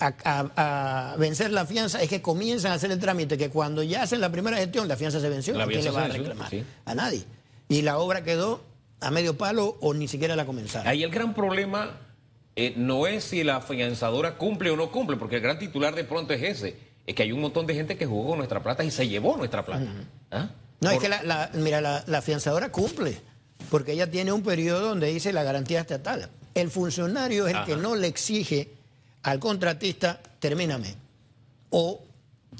a, 0.00 0.12
a- 0.24 1.12
a 1.12 1.16
vencer 1.18 1.52
la 1.52 1.66
fianza, 1.66 2.02
es 2.02 2.08
que 2.08 2.20
comienzan 2.20 2.72
a 2.72 2.74
hacer 2.74 2.90
el 2.90 2.98
trámite, 2.98 3.38
que 3.38 3.48
cuando 3.50 3.82
ya 3.82 4.02
hacen 4.02 4.20
la 4.20 4.30
primera 4.32 4.56
gestión, 4.56 4.88
la 4.88 4.96
fianza 4.96 5.20
se 5.20 5.28
venció, 5.28 5.54
La 5.56 5.64
¿a 5.64 5.66
quién 5.68 5.84
le 5.84 5.90
va 5.90 6.04
a 6.04 6.08
reclamar? 6.08 6.50
sí. 6.50 6.64
A 6.84 6.94
nadie. 6.96 7.24
Y 7.68 7.82
la 7.82 7.98
obra 7.98 8.22
quedó 8.24 8.62
a 9.00 9.10
medio 9.10 9.36
palo 9.36 9.76
o 9.80 9.94
ni 9.94 10.08
siquiera 10.08 10.36
la 10.36 10.44
comenzaron. 10.46 10.86
Ahí 10.88 11.02
el 11.02 11.10
gran 11.10 11.34
problema 11.34 11.98
eh, 12.56 12.74
no 12.76 13.06
es 13.06 13.24
si 13.24 13.42
la 13.44 13.56
afianzadora 13.56 14.36
cumple 14.36 14.70
o 14.70 14.76
no 14.76 14.90
cumple, 14.90 15.16
porque 15.16 15.36
el 15.36 15.42
gran 15.42 15.58
titular 15.58 15.94
de 15.94 16.04
pronto 16.04 16.32
es 16.34 16.42
ese. 16.42 16.76
Es 17.06 17.14
que 17.14 17.22
hay 17.22 17.32
un 17.32 17.40
montón 17.40 17.66
de 17.66 17.74
gente 17.74 17.96
que 17.96 18.06
jugó 18.06 18.30
con 18.30 18.38
nuestra 18.38 18.62
plata 18.62 18.82
y 18.84 18.90
se 18.90 19.06
llevó 19.08 19.36
nuestra 19.36 19.64
plata. 19.64 19.84
¿Ah? 20.30 20.48
No, 20.80 20.90
es 20.90 20.98
que 21.00 21.08
la, 21.08 21.22
la- 21.22 21.50
mira, 21.54 21.80
la, 21.80 22.02
la 22.06 22.22
fianzadora 22.22 22.70
cumple, 22.70 23.18
porque 23.70 23.92
ella 23.92 24.10
tiene 24.10 24.32
un 24.32 24.42
periodo 24.42 24.88
donde 24.88 25.08
dice 25.08 25.32
la 25.32 25.42
garantía 25.42 25.80
estatal. 25.80 26.30
El 26.54 26.70
funcionario 26.70 27.46
es 27.46 27.54
el 27.56 27.64
que 27.64 27.76
no 27.76 27.94
le 27.96 28.06
exige 28.06 28.70
al 29.22 29.38
contratista, 29.40 30.20
termíname, 30.38 30.94
o 31.70 32.00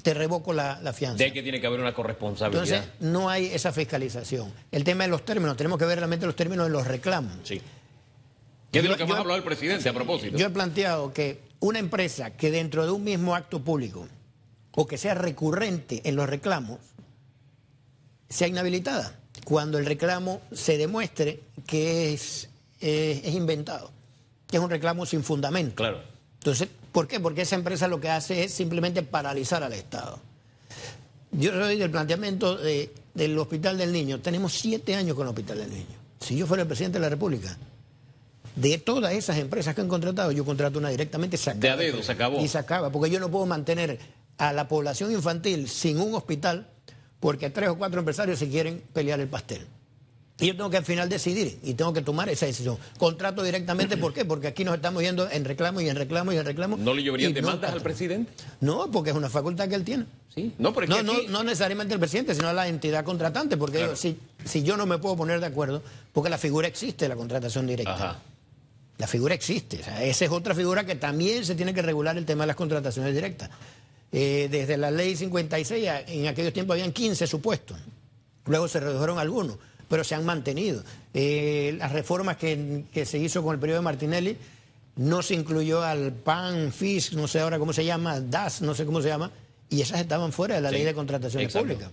te 0.01 0.13
revoco 0.13 0.53
la, 0.53 0.79
la 0.81 0.93
fianza. 0.93 1.23
De 1.23 1.33
que 1.33 1.43
tiene 1.43 1.59
que 1.59 1.67
haber 1.67 1.79
una 1.79 1.93
corresponsabilidad. 1.93 2.63
Entonces, 2.63 2.93
no 2.99 3.29
hay 3.29 3.47
esa 3.47 3.71
fiscalización. 3.71 4.51
El 4.71 4.83
tema 4.83 5.03
de 5.03 5.09
los 5.09 5.25
términos, 5.25 5.57
tenemos 5.57 5.79
que 5.79 5.85
ver 5.85 5.97
realmente 5.97 6.25
los 6.25 6.35
términos 6.35 6.67
de 6.67 6.71
los 6.71 6.87
reclamos. 6.87 7.37
sí. 7.43 7.61
¿Qué 8.71 8.79
es 8.79 8.83
de 8.83 8.89
lo 8.89 8.97
que 8.97 9.05
más 9.05 9.15
ha 9.15 9.21
hablado 9.21 9.37
el 9.37 9.43
presidente 9.45 9.87
a 9.87 9.93
propósito? 9.93 10.35
Yo 10.35 10.47
he 10.47 10.49
planteado 10.49 11.13
que 11.13 11.39
una 11.61 11.79
empresa 11.79 12.31
que 12.31 12.51
dentro 12.51 12.85
de 12.85 12.91
un 12.91 13.05
mismo 13.05 13.33
acto 13.33 13.61
público 13.61 14.05
o 14.73 14.85
que 14.85 14.97
sea 14.97 15.13
recurrente 15.13 16.01
en 16.03 16.17
los 16.17 16.27
reclamos 16.27 16.79
sea 18.27 18.49
inhabilitada 18.49 19.17
cuando 19.45 19.77
el 19.77 19.85
reclamo 19.85 20.41
se 20.51 20.77
demuestre 20.77 21.39
que 21.65 22.13
es, 22.13 22.49
eh, 22.81 23.21
es 23.23 23.33
inventado, 23.33 23.91
que 24.47 24.57
es 24.57 24.63
un 24.63 24.69
reclamo 24.69 25.05
sin 25.05 25.23
fundamento. 25.23 25.75
Claro. 25.75 26.01
Entonces, 26.39 26.67
¿por 26.95 27.07
qué? 27.09 27.19
Porque 27.19 27.41
esa 27.41 27.55
empresa 27.55 27.87
lo 27.89 27.99
que 27.99 28.09
hace 28.09 28.45
es 28.45 28.53
simplemente 28.53 29.03
paralizar 29.03 29.61
al 29.63 29.73
Estado. 29.73 30.17
Yo 31.33 31.51
soy 31.51 31.77
del 31.77 31.91
planteamiento 31.91 32.55
de- 32.55 32.89
del 33.13 33.37
Hospital 33.37 33.77
del 33.77 33.91
Niño. 33.91 34.21
Tenemos 34.21 34.53
siete 34.53 34.95
años 34.95 35.15
con 35.15 35.23
el 35.27 35.29
Hospital 35.29 35.57
del 35.59 35.69
Niño. 35.71 35.95
Si 36.21 36.37
yo 36.37 36.47
fuera 36.47 36.61
el 36.63 36.67
presidente 36.67 36.97
de 36.97 37.01
la 37.03 37.09
República, 37.09 37.57
de 38.55 38.77
todas 38.77 39.11
esas 39.13 39.37
empresas 39.37 39.75
que 39.75 39.81
han 39.81 39.89
contratado, 39.89 40.31
yo 40.31 40.45
contrato 40.45 40.79
una 40.79 40.87
directamente, 40.89 41.35
se 41.35 41.53
De 41.53 41.67
a 41.69 41.73
acaba 41.73 41.83
dedo, 41.83 42.01
se 42.01 42.11
acabó. 42.13 42.39
Y 42.39 42.47
se 42.47 42.57
acaba, 42.57 42.89
porque 42.89 43.09
yo 43.11 43.19
no 43.19 43.29
puedo 43.29 43.45
mantener 43.45 43.99
a 44.37 44.53
la 44.53 44.67
población 44.69 45.11
infantil 45.11 45.67
sin 45.67 45.99
un 45.99 46.15
hospital 46.15 46.69
porque 47.19 47.49
tres 47.49 47.69
o 47.69 47.77
cuatro 47.77 47.99
empresarios 47.99 48.39
se 48.39 48.47
quieren 48.47 48.81
pelear 48.93 49.19
el 49.19 49.27
pastel. 49.27 49.65
Y 50.37 50.47
yo 50.47 50.57
tengo 50.57 50.69
que 50.69 50.75
al 50.77 50.83
final 50.83 51.07
decidir 51.07 51.59
y 51.63 51.75
tengo 51.75 51.93
que 51.93 52.01
tomar 52.01 52.27
esa 52.27 52.45
decisión. 52.45 52.77
Contrato 52.97 53.41
directamente, 53.41 53.95
¿por 53.95 54.13
qué? 54.13 54.25
Porque 54.25 54.47
aquí 54.47 54.65
nos 54.65 54.75
estamos 54.75 55.01
yendo 55.01 55.29
en 55.31 55.45
reclamo 55.45 55.79
y 55.79 55.87
en 55.87 55.95
reclamo 55.95 56.33
y 56.33 56.37
en 56.37 56.45
reclamo. 56.45 56.75
¿No 56.75 56.93
le 56.93 57.03
lloverían 57.03 57.31
y 57.31 57.33
demandas 57.33 57.71
no- 57.71 57.77
al 57.77 57.81
presidente? 57.81 58.33
No, 58.59 58.91
porque 58.91 59.11
es 59.11 59.15
una 59.15 59.29
facultad 59.29 59.69
que 59.69 59.75
él 59.75 59.85
tiene. 59.85 60.05
Sí. 60.33 60.51
No, 60.57 60.73
pero 60.73 60.83
es 60.85 60.89
No, 60.89 60.97
que 60.97 61.03
no, 61.03 61.13
aquí- 61.13 61.27
no 61.29 61.43
necesariamente 61.43 61.93
el 61.93 62.01
presidente, 62.01 62.35
sino 62.35 62.51
la 62.51 62.67
entidad 62.67 63.05
contratante, 63.05 63.55
porque 63.55 63.77
Claro. 63.77 63.93
yo- 63.93 63.97
si, 63.97 64.17
si 64.43 64.61
yo 64.63 64.75
no 64.75 64.85
me 64.85 64.97
puedo 64.97 65.15
poner 65.15 65.39
de 65.39 65.45
acuerdo, 65.45 65.81
porque 66.11 66.29
la 66.29 66.37
figura 66.37 66.67
existe, 66.67 67.07
la 67.07 67.15
contratación 67.15 67.65
directa. 67.65 67.93
Ajá. 67.93 68.19
La 68.97 69.07
figura 69.07 69.33
existe. 69.35 69.79
O 69.79 69.83
sea, 69.85 70.03
esa 70.03 70.25
es 70.25 70.31
otra 70.31 70.53
figura 70.53 70.85
que 70.85 70.95
también 70.95 71.45
se 71.45 71.55
tiene 71.55 71.73
que 71.73 71.81
regular 71.81 72.17
el 72.17 72.25
tema 72.25 72.43
de 72.43 72.47
las 72.47 72.55
contrataciones 72.57 73.13
directas. 73.15 73.49
Eh, 74.11 74.49
desde 74.51 74.75
la 74.75 74.91
ley 74.91 75.15
56, 75.15 75.87
a- 75.87 76.01
en 76.01 76.27
aquellos 76.27 76.51
tiempos 76.51 76.73
habían 76.73 76.91
15 76.91 77.25
supuestos. 77.25 77.77
Luego 78.45 78.67
se 78.67 78.79
redujeron 78.81 79.17
algunos, 79.19 79.57
pero 79.87 80.03
se 80.03 80.15
han 80.15 80.25
mantenido. 80.25 80.83
Eh, 81.13 81.75
las 81.77 81.91
reformas 81.91 82.37
que, 82.37 82.83
que 82.93 83.05
se 83.05 83.17
hizo 83.17 83.43
con 83.43 83.53
el 83.53 83.59
periodo 83.59 83.79
de 83.79 83.83
Martinelli, 83.85 84.37
no 84.97 85.21
se 85.21 85.33
incluyó 85.33 85.83
al 85.83 86.13
PAN, 86.13 86.71
FIS, 86.71 87.13
no 87.13 87.27
sé 87.27 87.41
ahora 87.41 87.59
cómo 87.59 87.73
se 87.73 87.83
llama, 87.85 88.19
DAS, 88.21 88.61
no 88.61 88.73
sé 88.73 88.85
cómo 88.85 89.01
se 89.01 89.09
llama, 89.09 89.31
y 89.69 89.81
esas 89.81 89.99
estaban 89.99 90.31
fuera 90.31 90.55
de 90.55 90.61
la 90.61 90.69
Sí, 90.69 90.75
ley 90.75 90.85
de 90.85 90.93
contrataciones 90.93 91.47
exacto. 91.47 91.67
públicas. 91.67 91.91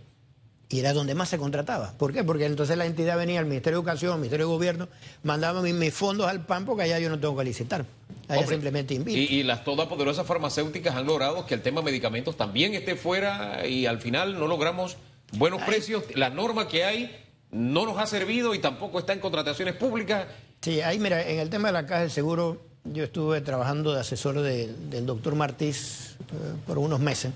Y 0.69 0.79
era 0.81 0.95
donde 0.95 1.15
más 1.15 1.29
se 1.29 1.37
contrataba. 1.37 1.93
¿Por 1.99 2.15
qué? 2.15 2.25
Porque 2.25 2.47
entonces 2.47 2.79
la 2.79 2.87
entidad 2.87 3.19
venía 3.19 3.41
al 3.41 3.47
Ministerio 3.47 3.79
de 3.79 3.81
Educación, 3.83 4.13
al 4.13 4.19
Ministerio 4.21 4.47
de 4.47 4.53
Gobierno, 4.55 4.89
mandaba 5.23 5.61
mis, 5.61 5.75
mis 5.75 5.93
fondos 5.93 6.27
al 6.29 6.47
PAN 6.47 6.65
porque 6.65 6.85
allá 6.85 6.99
yo 6.99 7.11
no 7.11 7.19
tengo 7.19 7.37
que 7.37 7.45
licitar. 7.45 7.85
Allá 8.29 8.41
Hombre, 8.41 8.55
simplemente 8.55 8.95
invito. 8.95 9.19
Y, 9.19 9.25
y 9.41 9.43
las 9.43 9.65
todopoderosas 9.65 10.27
farmacéuticas 10.27 10.95
han 10.97 11.05
logrado 11.07 11.45
que 11.45 11.55
el 11.55 11.61
tema 11.61 11.83
medicamentos 11.83 12.37
también 12.39 12.73
esté 12.75 12.97
fuera 12.97 13.67
y 13.67 13.85
al 13.85 14.01
final 14.01 14.39
no 14.39 14.47
logramos 14.47 14.97
buenos 15.33 15.61
precios. 15.63 16.05
La 16.15 16.31
norma 16.31 16.69
que 16.69 16.85
hay 16.85 17.11
no 17.53 17.87
nos 17.87 17.99
ha 17.99 18.07
servido 18.07 18.55
y 18.55 18.59
tampoco 18.59 18.99
está 18.99 19.13
en 19.13 19.21
contrataciones 19.21 19.77
públicas 19.77 20.27
Sí, 20.63 20.81
ahí 20.81 21.01
mira, 21.01 21.29
en 21.29 21.41
el 21.41 21.51
tema 21.51 21.69
de 21.69 21.73
la 21.73 21.87
caja 21.87 22.03
del 22.03 22.11
seguro, 22.13 22.63
yo 22.85 23.03
estuve 23.03 23.41
trabajando 23.41 23.93
de 23.93 24.01
asesor 24.01 24.41
del 24.41 25.07
doctor 25.07 25.35
Martís 25.35 26.17
eh, 26.21 26.55
por 26.65 26.79
unos 26.79 27.01
meses. 27.01 27.33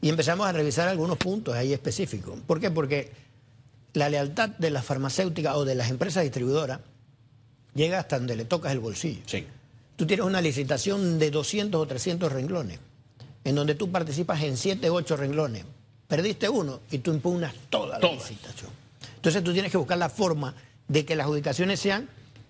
Y 0.00 0.08
empezamos 0.08 0.46
a 0.46 0.52
revisar 0.52 0.88
algunos 0.88 1.18
puntos 1.18 1.54
ahí 1.54 1.74
específicos. 1.74 2.38
¿Por 2.46 2.58
qué? 2.58 2.70
Porque 2.70 3.12
la 3.92 4.08
lealtad 4.08 4.48
de 4.48 4.70
las 4.70 4.82
farmacéuticas 4.82 5.54
o 5.56 5.66
de 5.66 5.74
las 5.74 5.90
empresas 5.90 6.22
distribuidoras 6.22 6.80
llega 7.74 7.98
hasta 7.98 8.18
donde 8.18 8.34
le 8.34 8.46
tocas 8.46 8.72
el 8.72 8.80
bolsillo. 8.80 9.20
Sí. 9.26 9.46
Tú 9.96 10.06
tienes 10.06 10.24
una 10.24 10.40
licitación 10.40 11.18
de 11.18 11.30
200 11.30 11.78
o 11.78 11.86
300 11.86 12.32
renglones, 12.32 12.78
en 13.44 13.54
donde 13.54 13.74
tú 13.74 13.90
participas 13.90 14.42
en 14.42 14.56
7 14.56 14.88
o 14.88 14.94
8 14.94 15.16
renglones. 15.18 15.66
Perdiste 16.08 16.48
uno 16.48 16.80
y 16.90 16.98
tú 16.98 17.12
impugnas 17.12 17.52
toda 17.68 17.98
la 17.98 18.10
licitación. 18.10 18.81
Entonces 19.22 19.44
tú 19.44 19.52
tienes 19.52 19.70
que 19.70 19.78
buscar 19.78 19.98
la 19.98 20.08
forma 20.08 20.52
de 20.88 21.04
que 21.04 21.14
las 21.14 21.26
adjudicaciones 21.26 21.78
sean 21.78 22.08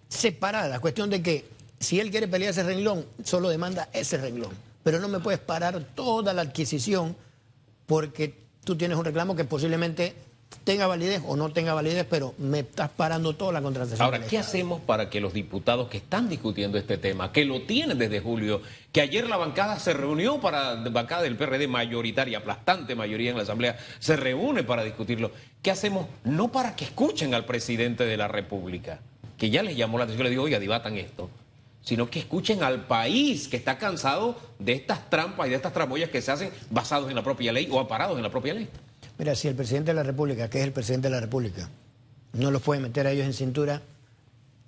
separadas. 0.08 0.80
Cuestión 0.80 1.10
de 1.10 1.20
que 1.20 1.44
si 1.78 2.00
él 2.00 2.10
quiere 2.10 2.28
pelear 2.28 2.52
ese 2.52 2.62
renglón, 2.62 3.04
solo 3.22 3.50
demanda 3.50 3.90
ese 3.92 4.16
renglón. 4.16 4.52
Pero 4.82 4.98
no 4.98 5.06
me 5.06 5.20
puedes 5.20 5.38
parar 5.38 5.84
toda 5.94 6.32
la 6.32 6.40
adquisición 6.40 7.14
porque 7.84 8.34
tú 8.64 8.74
tienes 8.74 8.96
un 8.96 9.04
reclamo 9.04 9.36
que 9.36 9.44
posiblemente 9.44 10.14
tenga 10.64 10.87
validez 10.87 11.23
o 11.26 11.37
no 11.37 11.50
tenga 11.52 11.75
validez, 11.75 12.06
pero 12.09 12.35
me 12.38 12.61
estás 12.61 12.90
parando 12.90 13.35
toda 13.35 13.52
la 13.52 13.62
contratación. 13.62 14.02
Ahora, 14.02 14.26
¿qué 14.26 14.38
hacemos 14.38 14.80
para 14.80 15.11
que 15.11 15.21
los 15.21 15.32
diputados 15.32 15.88
que 15.88 15.99
están 15.99 16.28
discutiendo 16.28 16.78
este 16.78 16.99
tema, 16.99 17.32
que 17.32 17.44
lo 17.44 17.62
tienen 17.62 17.99
desde 17.99 18.21
julio, 18.21 18.62
que 18.92 19.00
ayer 19.00 19.28
la 19.28 19.37
bancada 19.37 19.78
se 19.78 19.92
reunió 19.92 20.40
para, 20.40 20.75
la 20.75 20.90
bancada 20.90 21.23
del 21.23 21.37
PRD 21.37 21.68
mayoritaria, 21.68 22.38
aplastante 22.38 22.94
mayoría 22.94 23.30
en 23.30 23.37
la 23.37 23.42
Asamblea, 23.42 23.78
se 23.99 24.16
reúne 24.16 24.62
para 24.62 24.85
discutirlo, 24.85 25.32
¿qué 25.62 25.71
hacemos? 25.71 26.06
No 26.25 26.52
para 26.52 26.76
que 26.76 26.85
escuchen 26.85 27.35
al 27.35 27.44
presidente 27.44 28.04
de 28.04 28.16
la 28.16 28.28
República, 28.28 29.00
que 29.38 29.50
ya 29.50 29.62
les 29.62 29.76
llamó 29.76 29.99
la 29.99 30.04
atención, 30.04 30.25
le 30.25 30.30
digo, 30.30 30.44
oiga, 30.44 30.59
debatan 30.59 30.97
esto 30.97 31.30
sino 31.82 32.09
que 32.09 32.21
escuchen 32.21 32.62
al 32.62 32.87
país 32.87 33.49
que 33.49 33.56
está 33.56 33.76
cansado 33.76 34.37
de 34.59 34.73
estas 34.73 35.11
trampas 35.11 35.47
y 35.47 35.50
de 35.50 35.56
estas 35.56 35.73
tramoyas 35.73 36.11
que 36.11 36.23
se 36.23 36.30
hacen 36.30 36.50
basados 36.71 37.11
en 37.11 37.16
la 37.16 37.25
propia 37.25 37.52
ley 37.52 37.68
o 37.71 37.80
aparados 37.80 38.16
en 38.16 38.23
la 38.23 38.30
propia 38.30 38.54
ley. 38.54 38.68
Mira, 39.22 39.36
si 39.36 39.46
el 39.46 39.54
presidente 39.54 39.92
de 39.92 39.94
la 39.94 40.02
República, 40.02 40.50
que 40.50 40.58
es 40.58 40.64
el 40.64 40.72
presidente 40.72 41.06
de 41.06 41.14
la 41.14 41.20
República, 41.20 41.68
no 42.32 42.50
los 42.50 42.60
puede 42.60 42.80
meter 42.80 43.06
a 43.06 43.12
ellos 43.12 43.24
en 43.24 43.32
cintura, 43.32 43.80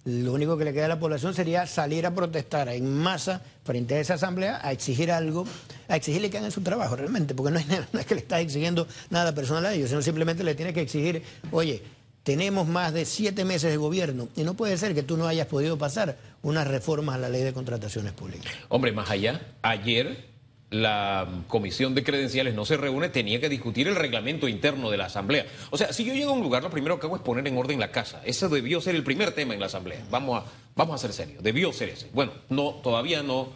lo 0.05 0.33
único 0.33 0.57
que 0.57 0.65
le 0.65 0.73
queda 0.73 0.85
a 0.85 0.91
la 0.91 1.01
población 1.01 1.35
sería 1.35 1.67
salir 1.67 2.07
a 2.07 2.15
protestar 2.15 2.69
en 2.69 2.97
masa 2.97 3.43
frente 3.65 3.97
a 3.97 3.99
esa 3.99 4.15
asamblea, 4.15 4.61
a 4.63 4.71
exigir 4.71 5.11
algo, 5.11 5.45
a 5.89 5.97
exigirle 5.97 6.31
que 6.31 6.39
hagan 6.39 6.53
su 6.53 6.61
trabajo 6.61 6.95
realmente, 6.95 7.35
porque 7.35 7.51
no 7.51 7.59
es, 7.59 7.67
no 7.93 7.99
es 7.99 8.07
que 8.07 8.15
le 8.15 8.21
estás 8.21 8.43
exigiendo 8.43 8.87
nada 9.11 9.35
personal 9.35 9.67
a 9.67 9.75
ellos, 9.75 9.89
sino 9.89 10.03
simplemente 10.03 10.45
le 10.45 10.55
tiene 10.55 10.73
que 10.73 10.83
exigir, 10.83 11.25
oye, 11.51 11.83
tenemos 12.23 12.69
más 12.69 12.95
de 12.95 13.07
siete 13.07 13.45
meses 13.45 13.73
de 13.73 13.77
gobierno 13.77 14.29
y 14.37 14.45
no 14.45 14.55
puede 14.55 14.77
ser 14.77 14.95
que 14.95 15.03
tú 15.03 15.17
no 15.17 15.27
hayas 15.27 15.49
podido 15.49 15.77
pasar 15.79 16.17
unas 16.45 16.69
reformas 16.69 17.17
a 17.17 17.19
la 17.19 17.29
ley 17.29 17.43
de 17.43 17.53
contrataciones 17.53 18.13
públicas. 18.13 18.53
Hombre, 18.69 18.93
más 18.93 19.11
allá, 19.11 19.41
ayer 19.63 20.33
la 20.75 21.29
comisión 21.47 21.95
de 21.95 22.03
credenciales 22.03 22.55
no 22.55 22.65
se 22.65 22.77
reúne, 22.77 23.09
tenía 23.09 23.41
que 23.41 23.49
discutir 23.49 23.87
el 23.87 23.95
reglamento 23.95 24.49
interno 24.49 24.91
de 24.91 24.97
la 24.97 25.07
Asamblea. 25.07 25.47
O 25.71 25.79
sea, 25.79 25.93
si 25.93 26.05
yo 26.05 26.15
llego 26.15 26.33
a 26.33 26.35
un 26.35 26.43
lugar, 26.43 26.65
lo 26.65 26.71
primero 26.71 26.99
que 26.99 27.07
hago 27.07 27.15
es 27.15 27.23
poner 27.23 27.47
en 27.47 27.57
orden 27.57 27.79
la 27.79 27.93
casa. 27.93 28.21
Ese 28.25 28.49
debió 28.49 28.81
ser 28.81 28.97
el 28.97 29.05
primer 29.05 29.33
tema 29.33 29.55
en 29.55 29.61
la 29.61 29.67
Asamblea. 29.67 30.05
Vamos 30.11 30.43
a, 30.43 30.47
vamos 30.75 30.97
a 30.97 30.99
ser 30.99 31.13
serios. 31.13 31.45
Debió 31.45 31.73
ser 31.73 31.91
ese. 31.91 32.09
Bueno, 32.13 32.33
no, 32.49 32.73
todavía 32.83 33.23
no, 33.23 33.51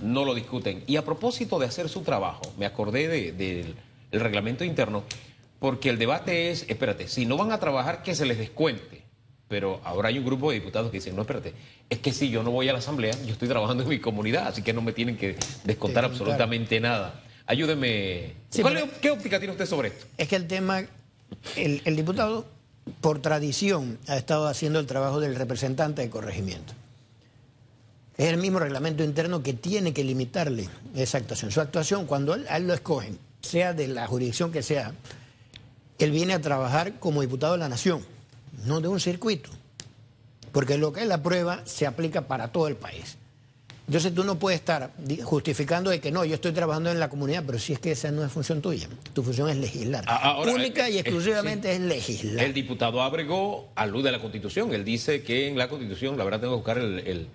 no 0.00 0.24
lo 0.24 0.34
discuten. 0.34 0.82
Y 0.88 0.96
a 0.96 1.04
propósito 1.04 1.60
de 1.60 1.66
hacer 1.66 1.88
su 1.88 2.02
trabajo, 2.02 2.42
me 2.58 2.66
acordé 2.66 3.32
del 3.32 3.76
reglamento 4.10 4.64
interno 4.64 5.04
porque 5.60 5.90
el 5.90 5.98
debate 5.98 6.50
es, 6.50 6.66
espérate, 6.68 7.06
si 7.06 7.24
no 7.24 7.36
van 7.36 7.52
a 7.52 7.60
trabajar, 7.60 8.02
que 8.02 8.16
se 8.16 8.26
les 8.26 8.36
descuente. 8.36 9.03
Pero 9.48 9.80
ahora 9.84 10.08
hay 10.08 10.18
un 10.18 10.24
grupo 10.24 10.50
de 10.50 10.58
diputados 10.58 10.90
que 10.90 10.98
dicen, 10.98 11.14
no, 11.14 11.22
espérate, 11.22 11.52
es 11.88 11.98
que 11.98 12.12
si 12.12 12.30
yo 12.30 12.42
no 12.42 12.50
voy 12.50 12.68
a 12.68 12.72
la 12.72 12.78
asamblea, 12.78 13.14
yo 13.24 13.32
estoy 13.32 13.48
trabajando 13.48 13.82
en 13.82 13.88
mi 13.88 14.00
comunidad, 14.00 14.48
así 14.48 14.62
que 14.62 14.72
no 14.72 14.82
me 14.82 14.92
tienen 14.92 15.16
que 15.16 15.36
descontar 15.64 16.04
absolutamente 16.04 16.80
nada. 16.80 17.22
Ayúdeme. 17.46 18.32
¿Qué 19.00 19.10
óptica 19.10 19.38
tiene 19.38 19.52
usted 19.52 19.66
sobre 19.66 19.88
esto? 19.88 20.06
Es 20.16 20.28
que 20.28 20.36
el 20.36 20.46
tema, 20.46 20.82
el, 21.56 21.82
el 21.84 21.96
diputado, 21.96 22.46
por 23.00 23.20
tradición, 23.20 23.98
ha 24.08 24.16
estado 24.16 24.46
haciendo 24.46 24.78
el 24.80 24.86
trabajo 24.86 25.20
del 25.20 25.34
representante 25.34 26.00
de 26.02 26.10
corregimiento. 26.10 26.72
Es 28.16 28.28
el 28.28 28.36
mismo 28.38 28.60
reglamento 28.60 29.02
interno 29.02 29.42
que 29.42 29.52
tiene 29.52 29.92
que 29.92 30.04
limitarle 30.04 30.68
esa 30.94 31.18
actuación. 31.18 31.50
Su 31.50 31.60
actuación, 31.60 32.06
cuando 32.06 32.34
él, 32.34 32.46
a 32.48 32.56
él 32.56 32.66
lo 32.66 32.74
escogen, 32.74 33.18
sea 33.42 33.74
de 33.74 33.88
la 33.88 34.06
jurisdicción 34.06 34.52
que 34.52 34.62
sea, 34.62 34.92
él 35.98 36.10
viene 36.10 36.32
a 36.32 36.40
trabajar 36.40 36.98
como 37.00 37.20
diputado 37.20 37.54
de 37.54 37.58
la 37.58 37.68
Nación, 37.68 38.04
no 38.64 38.80
de 38.80 38.88
un 38.88 39.00
circuito. 39.00 39.50
Porque 40.52 40.78
lo 40.78 40.92
que 40.92 41.02
es 41.02 41.06
la 41.06 41.22
prueba 41.22 41.62
se 41.64 41.86
aplica 41.86 42.22
para 42.22 42.48
todo 42.48 42.68
el 42.68 42.76
país. 42.76 43.16
Entonces 43.86 44.14
tú 44.14 44.24
no 44.24 44.38
puedes 44.38 44.60
estar 44.60 44.92
justificando 45.24 45.90
de 45.90 46.00
que 46.00 46.10
no, 46.10 46.24
yo 46.24 46.36
estoy 46.36 46.52
trabajando 46.52 46.90
en 46.90 46.98
la 46.98 47.10
comunidad, 47.10 47.42
pero 47.44 47.58
si 47.58 47.74
es 47.74 47.78
que 47.78 47.90
esa 47.90 48.10
no 48.10 48.24
es 48.24 48.32
función 48.32 48.62
tuya. 48.62 48.88
Tu 49.12 49.22
función 49.22 49.50
es 49.50 49.56
legislar. 49.56 50.04
Ah, 50.06 50.40
Única 50.40 50.88
y 50.88 50.94
eh, 50.94 50.96
eh, 50.96 51.00
exclusivamente 51.00 51.70
es 51.72 51.80
legislar. 51.80 52.44
El 52.44 52.54
diputado 52.54 53.02
Abrego 53.02 53.68
alude 53.74 54.08
a 54.08 54.12
la 54.12 54.20
Constitución. 54.20 54.72
Él 54.72 54.84
dice 54.84 55.22
que 55.22 55.48
en 55.48 55.58
la 55.58 55.68
Constitución, 55.68 56.16
la 56.16 56.24
verdad 56.24 56.40
tengo 56.40 56.54
que 56.54 56.56
buscar 56.56 56.78
el, 56.78 57.28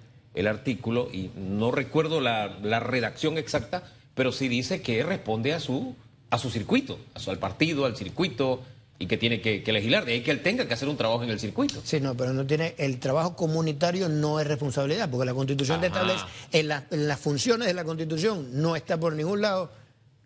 artículo 0.47 1.09
y 1.11 1.29
no 1.35 1.69
recuerdo 1.69 2.21
la, 2.21 2.57
la 2.63 2.79
redacción 2.79 3.37
exacta, 3.37 3.83
pero 4.15 4.31
sí 4.31 4.47
dice 4.47 4.81
que 4.81 5.03
responde 5.03 5.53
a 5.53 5.59
su 5.59 5.95
a 6.29 6.37
su 6.37 6.49
circuito, 6.49 6.99
a 7.13 7.19
su, 7.19 7.31
al 7.31 7.39
partido, 7.39 7.85
al 7.85 7.95
circuito, 7.95 8.61
y 9.01 9.07
que 9.07 9.17
tiene 9.17 9.39
que, 9.39 9.63
legislar. 9.71 10.03
De 10.03 10.11
ahí 10.11 10.21
que 10.21 10.31
él 10.31 10.43
tenga 10.43 10.67
que 10.67 10.73
hacer 10.73 10.89
un 10.89 10.97
trabajo 10.97 11.23
en 11.23 11.29
el 11.29 11.39
circuito. 11.39 11.81
Sí, 11.85 12.01
no, 12.01 12.15
pero 12.15 12.33
no 12.33 12.45
tiene. 12.45 12.75
El 12.77 12.99
trabajo 12.99 13.33
comunitario 13.33 14.09
no 14.09 14.41
es 14.41 14.45
responsabilidad, 14.45 15.09
porque 15.09 15.25
la 15.25 15.33
Constitución 15.33 15.81
establece. 15.81 16.25
En, 16.51 16.67
las 16.67 17.19
funciones 17.19 17.69
de 17.69 17.73
la 17.73 17.85
Constitución 17.85 18.61
no 18.61 18.75
está 18.75 18.99
por 18.99 19.13
ningún 19.13 19.41
lado 19.41 19.71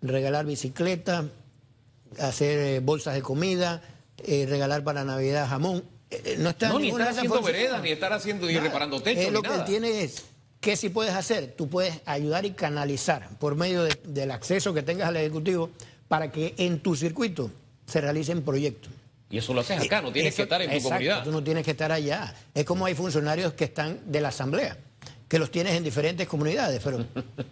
regalar 0.01 0.47
bicicleta, 0.47 1.25
hacer 2.19 2.59
eh, 2.59 2.79
bolsas 2.79 3.13
de 3.13 3.21
comida, 3.21 3.83
eh, 4.17 4.47
regalar 4.49 4.83
para 4.83 5.03
Navidad 5.03 5.47
jamón. 5.47 5.83
Eh, 6.09 6.37
no 6.39 6.49
está 6.49 6.73
ni 6.73 6.89
estar 6.89 7.09
haciendo 7.09 7.41
veredas, 7.43 7.81
ni 7.81 7.91
estar 7.91 8.11
haciendo 8.11 8.47
ni 8.47 8.57
reparando 8.57 8.99
techos. 9.01 9.31
lo 9.31 9.43
que 9.43 9.53
él 9.53 9.65
tiene 9.65 10.03
es. 10.03 10.23
¿Qué 10.59 10.77
sí 10.77 10.89
puedes 10.89 11.13
hacer? 11.13 11.53
Tú 11.57 11.67
puedes 11.67 11.99
ayudar 12.05 12.45
y 12.45 12.51
canalizar 12.51 13.29
por 13.37 13.55
medio 13.55 13.83
del 13.83 14.31
acceso 14.31 14.73
que 14.73 14.81
tengas 14.81 15.09
al 15.09 15.17
Ejecutivo 15.17 15.69
para 16.07 16.31
que 16.31 16.55
en 16.57 16.79
tu 16.79 16.95
circuito 16.95 17.51
se 17.85 18.01
realicen 18.01 18.41
proyectos. 18.43 18.91
Y 19.33 19.39
eso 19.39 19.51
lo 19.53 19.61
haces 19.61 19.81
acá, 19.81 19.99
no 19.99 20.11
tienes 20.11 20.35
que 20.35 20.43
estar 20.43 20.61
en 20.61 20.77
tu 20.77 20.83
comunidad. 20.83 21.23
Tú 21.23 21.31
no 21.31 21.43
tienes 21.43 21.65
que 21.65 21.71
estar 21.71 21.91
allá. 21.91 22.35
Es 22.53 22.65
como 22.65 22.85
hay 22.85 22.93
funcionarios 22.93 23.53
que 23.53 23.63
están 23.63 23.99
de 24.05 24.21
la 24.21 24.27
Asamblea, 24.27 24.77
que 25.27 25.39
los 25.39 25.49
tienes 25.49 25.73
en 25.73 25.83
diferentes 25.83 26.27
comunidades, 26.27 26.81
pero 26.83 27.03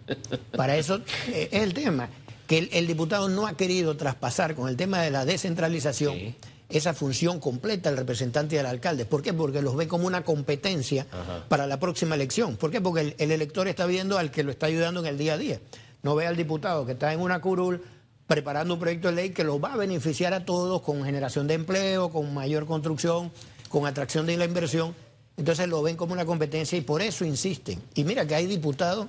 para 0.56 0.76
eso 0.76 1.00
eh, 1.26 1.48
es 1.50 1.62
el 1.62 1.74
tema. 1.74 2.08
Que 2.46 2.68
el, 2.70 2.86
diputado 2.86 3.28
no 3.28 3.48
ha 3.48 3.56
querido 3.56 3.96
traspasar 3.96 4.54
con 4.54 4.68
el 4.68 4.76
tema 4.76 5.02
de 5.02 5.10
la 5.10 5.24
descentralización 5.24 6.36
esa 6.68 6.94
función 6.94 7.40
completa 7.40 7.88
al 7.88 7.96
representante 7.96 8.56
del 8.56 8.66
alcalde. 8.66 9.04
¿Por 9.04 9.22
qué? 9.22 9.32
Porque 9.32 9.60
los 9.60 9.74
ve 9.74 9.88
como 9.88 10.06
una 10.06 10.22
competencia 10.22 11.06
para 11.48 11.66
la 11.66 11.80
próxima 11.80 12.14
elección. 12.14 12.56
¿Por 12.56 12.70
qué? 12.70 12.80
Porque 12.80 13.00
el, 13.00 13.14
el 13.18 13.32
elector 13.32 13.66
está 13.66 13.86
viendo 13.86 14.18
al 14.18 14.30
que 14.30 14.44
lo 14.44 14.52
está 14.52 14.66
ayudando 14.66 15.00
en 15.00 15.06
el 15.06 15.18
día 15.18 15.34
a 15.34 15.38
día. 15.38 15.60
No 16.02 16.14
ve 16.14 16.26
al 16.28 16.36
diputado 16.36 16.86
que 16.86 16.92
está 16.92 17.12
en 17.12 17.20
una 17.20 17.40
curul 17.40 17.82
preparando 18.26 18.74
un 18.74 18.80
proyecto 18.80 19.08
de 19.08 19.14
ley 19.14 19.30
que 19.30 19.44
lo 19.44 19.60
va 19.60 19.74
a 19.74 19.76
beneficiar 19.76 20.34
a 20.34 20.44
todos 20.44 20.82
con 20.82 21.04
generación 21.04 21.46
de 21.46 21.54
empleo, 21.54 22.10
con 22.10 22.32
mayor 22.32 22.66
construcción, 22.66 23.30
con 23.68 23.86
atracción 23.86 24.26
de 24.26 24.36
la 24.36 24.44
inversión. 24.44 24.94
Entonces 25.36 25.68
lo 25.68 25.82
ven 25.82 25.96
como 25.96 26.12
una 26.12 26.24
competencia 26.24 26.76
y 26.78 26.82
por 26.82 27.02
eso 27.02 27.24
insisten. 27.24 27.82
Y 27.94 28.04
mira 28.04 28.26
que 28.26 28.34
hay 28.34 28.46
diputados 28.46 29.08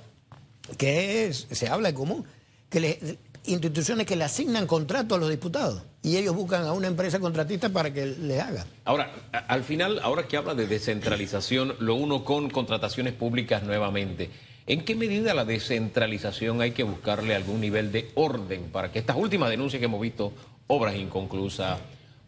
que 0.78 1.32
se 1.32 1.68
habla 1.68 1.88
de 1.88 1.94
común, 1.94 2.24
que 2.70 3.18
instituciones 3.46 4.06
que 4.06 4.16
le 4.16 4.24
asignan 4.24 4.66
contrato 4.66 5.14
a 5.14 5.18
los 5.18 5.30
diputados 5.30 5.82
y 6.02 6.16
ellos 6.16 6.34
buscan 6.34 6.66
a 6.66 6.72
una 6.72 6.86
empresa 6.86 7.18
contratista 7.18 7.68
para 7.68 7.92
que 7.92 8.06
le 8.06 8.40
haga. 8.40 8.66
Ahora, 8.84 9.12
al 9.48 9.64
final, 9.64 10.00
ahora 10.02 10.26
que 10.26 10.36
habla 10.36 10.54
de 10.54 10.66
descentralización, 10.66 11.74
lo 11.78 11.94
uno 11.94 12.24
con 12.24 12.50
contrataciones 12.50 13.14
públicas 13.14 13.62
nuevamente. 13.62 14.30
¿En 14.66 14.84
qué 14.84 14.94
medida 14.94 15.34
la 15.34 15.44
descentralización 15.44 16.62
hay 16.62 16.70
que 16.70 16.84
buscarle 16.84 17.34
algún 17.34 17.60
nivel 17.60 17.92
de 17.92 18.10
orden 18.14 18.70
para 18.72 18.90
que 18.90 18.98
estas 18.98 19.16
últimas 19.16 19.50
denuncias 19.50 19.78
que 19.78 19.86
hemos 19.86 20.00
visto, 20.00 20.32
obras 20.66 20.96
inconclusas, 20.96 21.78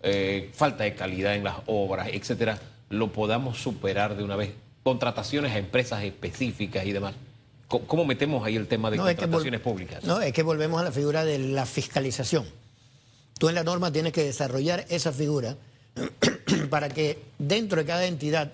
eh, 0.02 0.50
falta 0.52 0.84
de 0.84 0.94
calidad 0.94 1.34
en 1.34 1.44
las 1.44 1.56
obras, 1.66 2.08
etcétera, 2.12 2.58
lo 2.90 3.10
podamos 3.10 3.58
superar 3.58 4.16
de 4.16 4.22
una 4.22 4.36
vez? 4.36 4.52
Contrataciones 4.82 5.52
a 5.52 5.58
empresas 5.58 6.04
específicas 6.04 6.84
y 6.84 6.92
demás. 6.92 7.14
¿Cómo, 7.68 8.04
metemos 8.04 8.44
ahí 8.46 8.54
el 8.56 8.68
tema 8.68 8.90
de 8.90 8.96
contrataciones 8.96 9.60
públicas? 9.60 10.04
No, 10.04 10.20
es 10.20 10.32
que 10.32 10.42
volvemos 10.42 10.80
a 10.80 10.84
la 10.84 10.92
figura 10.92 11.24
de 11.24 11.38
la 11.38 11.66
fiscalización. 11.66 12.46
Tú 13.38 13.48
en 13.48 13.56
la 13.56 13.64
norma 13.64 13.92
tienes 13.92 14.12
que 14.12 14.22
desarrollar 14.22 14.86
esa 14.88 15.12
figura 15.12 15.56
para 16.70 16.88
que 16.88 17.18
dentro 17.38 17.78
de 17.78 17.84
cada 17.84 18.06
entidad 18.06 18.52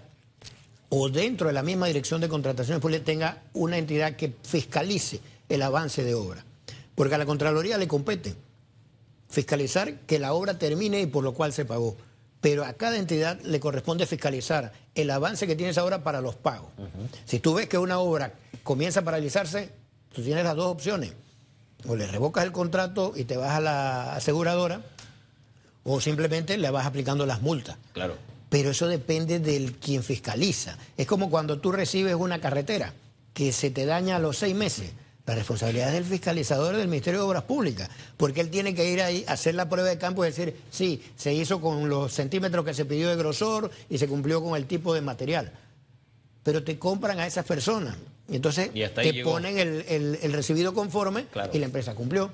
o 0.88 1.08
dentro 1.08 1.48
de 1.48 1.52
la 1.52 1.62
misma 1.62 1.86
dirección 1.86 2.20
de 2.20 2.28
contrataciones 2.28 2.80
públicas 2.80 3.04
tenga 3.04 3.42
una 3.52 3.78
entidad 3.78 4.16
que 4.16 4.32
fiscalice 4.42 5.20
el 5.48 5.62
avance 5.62 6.04
de 6.04 6.14
obra. 6.14 6.44
Porque 6.94 7.14
a 7.14 7.18
la 7.18 7.26
Contraloría 7.26 7.78
le 7.78 7.88
compete 7.88 8.34
fiscalizar 9.28 10.00
que 10.00 10.18
la 10.18 10.32
obra 10.32 10.58
termine 10.58 11.00
y 11.00 11.06
por 11.06 11.24
lo 11.24 11.34
cual 11.34 11.52
se 11.52 11.64
pagó. 11.64 11.96
Pero 12.42 12.64
a 12.64 12.74
cada 12.74 12.96
entidad 12.96 13.40
le 13.42 13.60
corresponde 13.60 14.04
fiscalizar 14.04 14.72
el 14.96 15.10
avance 15.10 15.46
que 15.46 15.56
tienes 15.56 15.78
ahora 15.78 16.02
para 16.02 16.20
los 16.20 16.34
pagos. 16.34 16.70
Si 17.24 17.38
tú 17.38 17.54
ves 17.54 17.68
que 17.68 17.78
una 17.78 18.00
obra 18.00 18.34
comienza 18.64 19.00
a 19.00 19.04
paralizarse, 19.04 19.70
tú 20.12 20.22
tienes 20.22 20.44
las 20.44 20.56
dos 20.56 20.66
opciones. 20.66 21.12
O 21.86 21.96
le 21.96 22.06
revocas 22.06 22.44
el 22.44 22.50
contrato 22.52 23.12
y 23.16 23.24
te 23.24 23.36
vas 23.36 23.52
a 23.52 23.60
la 23.60 24.14
aseguradora, 24.16 24.82
o 25.84 26.00
simplemente 26.00 26.58
le 26.58 26.68
vas 26.70 26.84
aplicando 26.84 27.26
las 27.26 27.42
multas. 27.42 27.76
Claro. 27.92 28.16
Pero 28.48 28.70
eso 28.70 28.88
depende 28.88 29.38
del 29.38 29.74
quien 29.74 30.02
fiscaliza. 30.02 30.76
Es 30.96 31.06
como 31.06 31.30
cuando 31.30 31.60
tú 31.60 31.70
recibes 31.70 32.14
una 32.16 32.40
carretera 32.40 32.92
que 33.34 33.52
se 33.52 33.70
te 33.70 33.86
daña 33.86 34.16
a 34.16 34.18
los 34.18 34.38
seis 34.38 34.54
meses. 34.54 34.90
La 35.24 35.36
responsabilidad 35.36 35.88
es 35.88 35.94
del 35.94 36.04
fiscalizador 36.04 36.76
del 36.76 36.88
Ministerio 36.88 37.20
de 37.20 37.26
Obras 37.26 37.44
Públicas, 37.44 37.88
porque 38.16 38.40
él 38.40 38.50
tiene 38.50 38.74
que 38.74 38.90
ir 38.90 39.00
ahí 39.00 39.24
a 39.28 39.34
hacer 39.34 39.54
la 39.54 39.68
prueba 39.68 39.88
de 39.88 39.96
campo 39.96 40.24
y 40.24 40.28
decir, 40.28 40.56
sí, 40.70 41.00
se 41.16 41.32
hizo 41.32 41.60
con 41.60 41.88
los 41.88 42.12
centímetros 42.12 42.64
que 42.64 42.74
se 42.74 42.84
pidió 42.84 43.08
de 43.08 43.16
grosor 43.16 43.70
y 43.88 43.98
se 43.98 44.08
cumplió 44.08 44.42
con 44.42 44.56
el 44.56 44.66
tipo 44.66 44.92
de 44.94 45.00
material. 45.00 45.52
Pero 46.42 46.64
te 46.64 46.76
compran 46.76 47.20
a 47.20 47.26
esas 47.26 47.46
personas. 47.46 47.96
Y 48.28 48.36
entonces 48.36 48.70
te 48.72 49.22
ponen 49.22 49.58
el, 49.58 50.32
recibido 50.32 50.74
conforme 50.74 51.26
y 51.52 51.58
la 51.58 51.66
empresa 51.66 51.94
cumplió. 51.94 52.32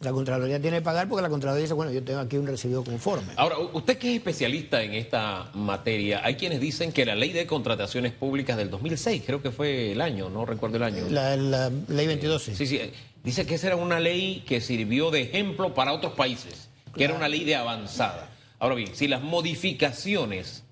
La 0.00 0.12
Contraloría 0.12 0.60
tiene 0.60 0.78
que 0.78 0.82
pagar 0.82 1.08
porque 1.08 1.22
la 1.22 1.30
Contraloría 1.30 1.62
dice, 1.62 1.72
bueno, 1.72 1.90
yo 1.90 2.02
tengo 2.04 2.20
aquí 2.20 2.36
un 2.36 2.46
recibido 2.46 2.84
conforme. 2.84 3.32
Ahora, 3.36 3.56
usted 3.58 3.96
que 3.96 4.10
es 4.10 4.16
especialista 4.16 4.82
en 4.82 4.92
esta 4.92 5.50
materia, 5.54 6.20
hay 6.22 6.34
quienes 6.34 6.60
dicen 6.60 6.92
que 6.92 7.06
la 7.06 7.14
ley 7.14 7.32
de 7.32 7.46
contrataciones 7.46 8.12
públicas 8.12 8.58
del 8.58 8.68
2006, 8.68 9.22
creo 9.24 9.40
que 9.40 9.50
fue 9.50 9.92
el 9.92 10.02
año, 10.02 10.28
no 10.28 10.44
recuerdo 10.44 10.76
el 10.76 10.82
año. 10.82 11.06
La, 11.08 11.70
ley 11.88 12.06
22, 12.06 12.42
sí. 12.42 12.54
Sí, 12.54 12.66
sí. 12.66 12.80
Dice 13.24 13.46
que 13.46 13.54
esa 13.54 13.68
era 13.68 13.76
una 13.76 13.98
ley 13.98 14.44
que 14.46 14.60
sirvió 14.60 15.10
de 15.10 15.22
ejemplo 15.22 15.72
para 15.72 15.92
otros 15.94 16.12
países, 16.12 16.68
que 16.94 17.04
era 17.04 17.14
una 17.14 17.28
ley 17.28 17.44
de 17.44 17.56
avanzada. 17.56 18.28
Ahora 18.58 18.74
bien, 18.74 18.94
si 18.94 19.08
las 19.08 19.22
modificaciones 19.22 20.62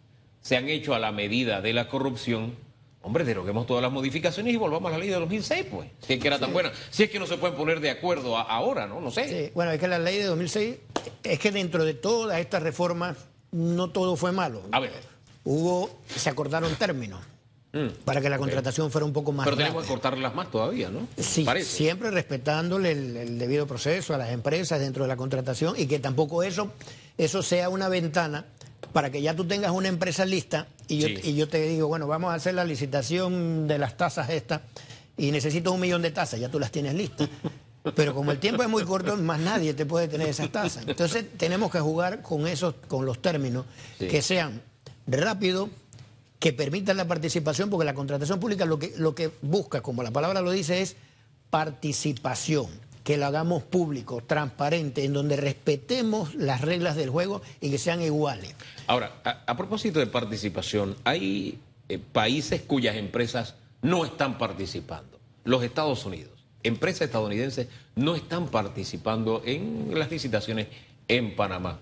se 0.43 0.57
han 0.59 0.69
hecho 0.69 0.95
a 0.95 0.99
la 0.99 1.13
medida 1.13 1.63
de 1.63 1.73
la 1.73 1.89
corrupción, 1.89 2.55
Hombre, 3.05 3.23
deroguemos 3.25 3.67
todas 3.67 3.83
las 3.83 3.93
modificaciones 3.93 4.55
y 4.55 4.57
volvamos 4.57 4.89
a 4.89 4.93
la 4.93 4.99
ley 4.99 5.11
de 5.11 5.17
2006, 5.17 5.67
pues. 5.71 5.91
Si 6.07 6.15
es 6.15 6.21
que 6.21 6.27
era 6.27 6.39
tan 6.39 6.53
buena. 6.53 6.73
Si 6.91 7.03
es 7.03 7.11
que 7.11 7.19
no 7.19 7.27
se 7.27 7.37
pueden 7.37 7.55
poner 7.55 7.81
de 7.81 7.91
acuerdo 7.91 8.37
ahora, 8.39 8.87
¿no? 8.87 9.01
No 9.01 9.11
sé. 9.11 9.29
Sí. 9.29 9.53
Bueno, 9.55 9.73
es 9.73 9.79
que 9.79 9.89
la 9.89 9.99
ley 9.99 10.19
de 10.19 10.25
2006, 10.25 10.77
es 11.23 11.39
que 11.39 11.53
dentro 11.53 11.85
de 11.85 11.93
todas 11.93 12.41
estas 12.41 12.63
reformas, 12.63 13.17
no 13.53 13.91
todo 13.91 14.17
fue 14.17 14.33
malo. 14.33 14.63
A 14.73 14.81
ver. 14.81 14.93
Hubo, 15.45 15.91
se 16.17 16.31
acordaron 16.31 16.75
términos. 16.77 17.21
Mm, 17.75 17.89
para 18.05 18.21
que 18.21 18.31
la 18.31 18.39
contratación 18.39 18.91
fuera 18.91 19.05
un 19.05 19.13
poco 19.13 19.33
más. 19.33 19.45
Pero 19.45 19.57
tenemos 19.57 19.83
que 19.83 19.89
cortarlas 19.89 20.33
más 20.33 20.49
todavía, 20.49 20.91
¿no? 20.91 21.09
Sí, 21.19 21.45
siempre 21.65 22.13
respetándole 22.13 22.93
el, 22.93 23.37
debido 23.37 23.67
proceso 23.67 24.15
a 24.15 24.19
las 24.19 24.31
empresas 24.31 24.79
dentro 24.79 25.03
de 25.03 25.09
la 25.09 25.17
contratación 25.17 25.75
y 25.77 25.87
que 25.87 25.99
tampoco 25.99 26.45
eso, 26.45 26.71
eso 27.19 27.43
sea 27.43 27.69
una 27.69 27.89
ventana 27.89 28.47
para 28.93 29.11
que 29.11 29.21
ya 29.21 29.35
tú 29.35 29.45
tengas 29.45 29.73
una 29.73 29.89
empresa 29.89 30.25
lista 30.25 30.69
y 30.89 30.99
yo, 30.99 31.09
y 31.09 31.35
yo 31.35 31.49
te 31.49 31.67
digo, 31.69 31.89
bueno, 31.89 32.07
vamos 32.07 32.31
a 32.33 32.35
hacer 32.35 32.55
la 32.55 32.65
licitación 32.65 33.67
de 33.67 33.79
las 33.79 33.97
tasas 33.97 34.31
estas 34.31 34.63
y 35.17 35.31
necesito 35.31 35.73
un 35.73 35.81
millón 35.81 36.03
de 36.03 36.11
tasas, 36.11 36.41
ya 36.41 36.49
tú 36.49 36.59
las 36.59 36.71
tienes 36.71 36.95
listas. 36.95 37.29
Pero 37.95 38.15
como 38.15 38.33
el 38.33 38.39
tiempo 38.39 38.63
es 38.63 38.69
muy 38.69 38.83
corto, 38.85 39.15
más 39.19 39.39
nadie 39.39 39.75
te 39.75 39.85
puede 39.85 40.09
tener 40.09 40.29
esas 40.29 40.51
tasas. 40.51 40.85
Entonces 40.87 41.27
tenemos 41.37 41.71
que 41.71 41.81
jugar 41.81 42.23
con 42.23 42.47
esos, 42.47 42.75
con 42.89 43.05
los 43.05 43.21
términos 43.21 43.67
que 43.99 44.23
sean 44.23 44.63
rápidos, 45.07 45.69
que 46.39 46.55
permitan 46.55 46.97
la 46.97 47.07
participación, 47.07 47.69
porque 47.69 47.85
la 47.85 47.93
contratación 47.93 48.41
pública 48.41 48.65
lo 48.65 48.79
que, 48.79 48.95
lo 48.97 49.15
que 49.15 49.31
busca, 49.43 49.83
como 49.83 50.03
la 50.03 50.11
palabra 50.11 50.41
lo 50.41 50.51
dice, 50.51 50.81
es 50.81 50.97
participación 51.51 52.69
que 53.05 53.19
lo 53.19 53.27
hagamos 53.27 53.63
público, 53.63 54.23
transparente, 54.27 55.05
en 55.05 55.13
donde 55.13 55.37
respetemos 55.37 56.35
las 56.35 56.63
reglas 56.63 56.97
del 56.97 57.11
juego 57.11 57.43
y 57.61 57.71
que 57.71 57.79
sean 57.79 58.01
iguales. 58.01 58.55
Ahora, 58.87 59.13
a, 59.47 59.57
propósito 59.57 60.01
de 60.01 60.07
participación, 60.07 60.97
hay 61.05 61.59
eh, 61.89 61.99
países 61.99 62.63
cuyas 62.63 62.97
empresas 62.97 63.55
no 63.83 64.07
están 64.07 64.39
participando. 64.39 65.21
Los 65.45 65.63
Estados 65.63 66.07
Unidos, 66.07 66.33
empresas 66.63 67.03
estadounidenses 67.03 67.69
no 67.95 68.17
están 68.17 68.49
participando 68.49 69.43
en 69.45 69.91
las 69.97 70.11
licitaciones 70.11 70.69
en 71.07 71.37
Panamá. 71.37 71.79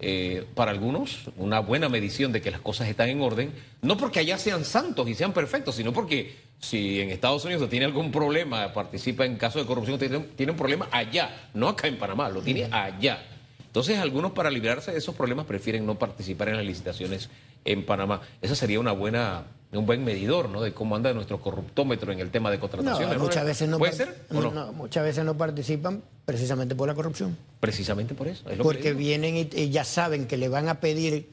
Eh, 0.00 0.44
para 0.54 0.72
algunos 0.72 1.30
una 1.36 1.60
buena 1.60 1.88
medición 1.88 2.32
de 2.32 2.42
que 2.42 2.50
las 2.50 2.60
cosas 2.60 2.88
están 2.88 3.08
en 3.08 3.20
orden, 3.20 3.52
no 3.80 3.96
porque 3.96 4.18
allá 4.18 4.38
sean 4.38 4.64
santos 4.64 5.08
y 5.08 5.14
sean 5.14 5.32
perfectos, 5.32 5.76
sino 5.76 5.92
porque 5.92 6.34
si 6.58 7.00
en 7.00 7.10
Estados 7.10 7.44
Unidos 7.44 7.70
tiene 7.70 7.86
algún 7.86 8.10
problema, 8.10 8.72
participa 8.72 9.24
en 9.24 9.36
caso 9.36 9.60
de 9.60 9.66
corrupción, 9.66 9.98
tiene, 9.98 10.50
un 10.50 10.56
problema 10.56 10.88
allá, 10.90 11.48
no 11.54 11.68
acá 11.68 11.86
en 11.86 11.96
Panamá, 11.96 12.28
lo 12.28 12.42
tiene 12.42 12.68
allá. 12.72 13.22
Entonces 13.60 13.98
algunos 13.98 14.32
para 14.32 14.50
librarse 14.50 14.92
de 14.92 14.98
esos 14.98 15.14
problemas 15.14 15.46
prefieren 15.46 15.86
no 15.86 15.98
participar 15.98 16.48
en 16.48 16.56
las 16.56 16.66
licitaciones 16.66 17.28
en 17.64 17.84
Panamá. 17.84 18.20
Esa 18.42 18.54
sería 18.54 18.80
una 18.80 18.92
buena, 18.92 19.44
un 19.78 19.86
buen 19.86 20.04
medidor, 20.04 20.48
¿no? 20.48 20.60
De 20.60 20.72
cómo 20.72 20.96
anda 20.96 21.12
nuestro 21.12 21.40
corruptómetro 21.40 22.12
en 22.12 22.20
el 22.20 22.30
tema 22.30 22.50
de 22.50 22.58
contrataciones. 22.58 23.18
muchas 23.18 23.44
veces 23.44 23.68
no 23.68 23.78
¿Puede 23.78 23.92
ser? 23.92 24.26
muchas 24.74 25.04
veces 25.04 25.24
no 25.24 25.36
participan 25.36 26.02
precisamente 26.24 26.74
por 26.74 26.88
la 26.88 26.94
corrupción. 26.94 27.36
Precisamente 27.60 28.14
por 28.14 28.28
eso. 28.28 28.44
Porque 28.62 28.92
vienen 28.92 29.36
y, 29.36 29.70
ya 29.70 29.84
saben 29.84 30.26
que 30.26 30.36
le 30.36 30.48
van 30.48 30.68
a 30.68 30.80
pedir 30.80 31.30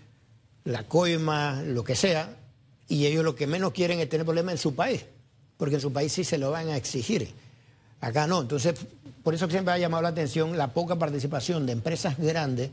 la 0.63 0.83
coima, 0.83 1.61
lo 1.63 1.83
que 1.83 1.95
sea, 1.95 2.35
y 2.87 3.05
ellos 3.05 3.23
lo 3.23 3.35
que 3.35 3.47
menos 3.47 3.71
quieren 3.71 3.99
es 3.99 4.09
tener 4.09 4.25
problemas 4.25 4.53
en 4.53 4.57
su 4.57 4.75
país, 4.75 5.05
porque 5.57 5.75
en 5.75 5.81
su 5.81 5.91
país 5.93 6.11
sí 6.11 6.23
se 6.23 6.37
lo 6.37 6.51
van 6.51 6.69
a 6.69 6.77
exigir. 6.77 7.29
Acá 7.99 8.27
no. 8.27 8.41
Entonces, 8.41 8.75
por 9.23 9.33
eso 9.33 9.49
siempre 9.49 9.73
ha 9.73 9.77
llamado 9.77 10.03
la 10.03 10.09
atención 10.09 10.57
la 10.57 10.73
poca 10.73 10.95
participación 10.97 11.65
de 11.65 11.73
empresas 11.73 12.17
grandes 12.17 12.71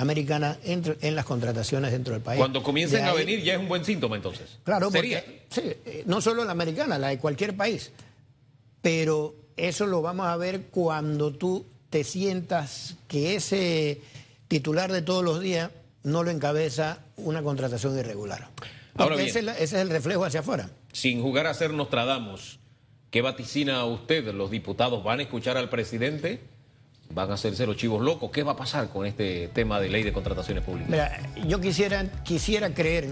americanas 0.00 0.58
en, 0.64 1.14
las 1.14 1.24
contrataciones 1.24 1.92
dentro 1.92 2.14
del 2.14 2.22
país. 2.22 2.38
Cuando 2.38 2.62
comiencen 2.62 3.04
a 3.04 3.12
venir 3.12 3.42
ya 3.42 3.54
es 3.54 3.60
un 3.60 3.68
buen 3.68 3.84
síntoma 3.84 4.16
entonces. 4.16 4.58
Claro, 4.64 4.90
Porque, 4.90 5.44
sí, 5.50 5.62
eh, 5.64 6.02
no 6.06 6.20
solo 6.20 6.44
la 6.44 6.52
americana, 6.52 6.98
la 6.98 7.08
de 7.08 7.18
cualquier 7.18 7.56
país. 7.56 7.92
Pero 8.80 9.34
eso 9.56 9.86
lo 9.86 10.00
vamos 10.00 10.26
a 10.26 10.36
ver 10.36 10.68
cuando 10.70 11.32
tú 11.32 11.66
te 11.90 12.04
sientas 12.04 12.96
que 13.08 13.34
ese 13.34 14.00
titular 14.48 14.90
de 14.90 15.02
todos 15.02 15.22
los 15.22 15.40
días 15.40 15.70
no 16.02 16.22
lo 16.22 16.30
encabeza 16.30 17.00
una 17.16 17.42
contratación 17.42 17.98
irregular. 17.98 18.48
Ahora 18.94 19.20
ese, 19.22 19.44
es 19.58 19.72
el 19.74 19.90
reflejo 19.90 20.24
hacia 20.24 20.40
afuera. 20.40 20.70
Sin 20.92 21.20
jugar 21.20 21.46
a 21.46 21.54
ser 21.54 21.72
Nostradamus, 21.72 22.58
¿qué 23.10 23.20
vaticina 23.20 23.84
usted? 23.84 24.32
¿Los 24.32 24.50
diputados 24.50 25.04
van 25.04 25.20
a 25.20 25.22
escuchar 25.24 25.58
al 25.58 25.68
presidente? 25.68 26.40
¿Van 27.12 27.30
a 27.30 27.34
hacerse 27.34 27.66
los 27.66 27.76
chivos 27.76 28.02
locos? 28.02 28.30
¿Qué 28.30 28.42
va 28.42 28.52
a 28.52 28.56
pasar 28.56 28.88
con 28.88 29.04
este 29.04 29.48
tema 29.48 29.80
de 29.80 29.88
ley 29.88 30.02
de 30.04 30.12
contrataciones 30.12 30.62
públicas? 30.62 30.90
Mira, 30.90 31.20
yo 31.46 31.60
quisiera, 31.60 32.04
quisiera 32.22 32.72
creer 32.72 33.08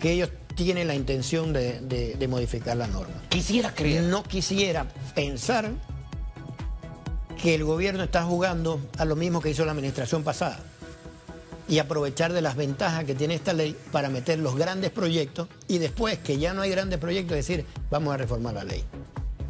que 0.00 0.12
ellos 0.12 0.30
tienen 0.54 0.88
la 0.88 0.94
intención 0.94 1.52
de, 1.52 2.26
modificar 2.28 2.76
la 2.76 2.86
norma. 2.86 3.14
Quisiera 3.28 3.74
creer. 3.74 4.04
No 4.04 4.22
quisiera 4.22 4.86
pensar 5.14 5.70
que 7.40 7.54
el 7.54 7.64
gobierno 7.64 8.02
está 8.02 8.24
jugando 8.24 8.80
a 8.98 9.04
lo 9.04 9.14
mismo 9.14 9.40
que 9.40 9.50
hizo 9.50 9.64
la 9.64 9.72
administración 9.72 10.24
pasada 10.24 10.58
y 11.68 11.78
aprovechar 11.78 12.32
de 12.32 12.40
las 12.40 12.56
ventajas 12.56 13.04
que 13.04 13.14
tiene 13.14 13.34
esta 13.34 13.52
ley 13.52 13.76
para 13.92 14.08
meter 14.08 14.38
los 14.38 14.56
grandes 14.56 14.90
proyectos 14.90 15.48
y 15.68 15.78
después 15.78 16.18
que 16.18 16.38
ya 16.38 16.54
no 16.54 16.62
hay 16.62 16.70
grandes 16.70 16.98
proyectos 16.98 17.36
decir 17.36 17.66
vamos 17.90 18.14
a 18.14 18.16
reformar 18.16 18.54
la 18.54 18.64
ley. 18.64 18.82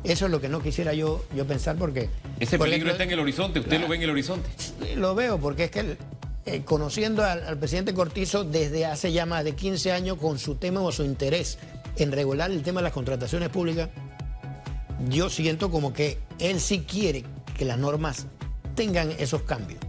Eso 0.07 0.27
es 0.27 0.31
lo 0.31 0.41
que 0.41 0.49
no 0.49 0.63
quisiera 0.63 0.95
yo, 0.95 1.25
yo 1.35 1.47
pensar 1.47 1.77
porque... 1.77 2.09
Ese 2.39 2.59
peligro 2.59 2.91
está 2.91 3.03
en 3.03 3.11
el 3.11 3.19
horizonte, 3.19 3.59
¿usted 3.61 3.81
lo 3.81 3.89
ve 3.89 3.97
en 3.97 4.03
el 4.03 4.11
horizonte? 4.11 4.49
Lo 4.95 5.15
veo 5.15 5.39
porque 5.39 5.65
es 5.65 5.71
que 5.71 5.97
eh, 6.47 6.63
conociendo 6.65 7.25
al, 7.25 7.59
presidente 7.59 7.93
Cortizo 7.93 8.45
desde 8.45 8.87
hace 8.87 9.11
ya 9.11 9.27
más 9.27 9.43
de 9.43 9.57
15 9.57 9.91
años 9.91 10.17
con 10.19 10.39
su 10.39 10.55
tema 10.55 10.81
o 10.81 10.93
su 10.93 11.03
interés 11.03 11.59
en 11.97 12.13
regular 12.13 12.53
el 12.53 12.63
tema 12.63 12.81
de 12.81 12.85
las 12.85 12.93
contrataciones 12.93 13.49
públicas, 13.49 13.89
yo 15.09 15.29
siento 15.29 15.73
como 15.73 15.93
que 15.93 16.19
él 16.39 16.61
sí 16.61 16.85
quiere 16.89 17.25
que 17.59 17.65
las 17.65 17.79
normas 17.79 18.27
tengan 18.77 19.11
esos 19.19 19.43
cambios. 19.43 19.81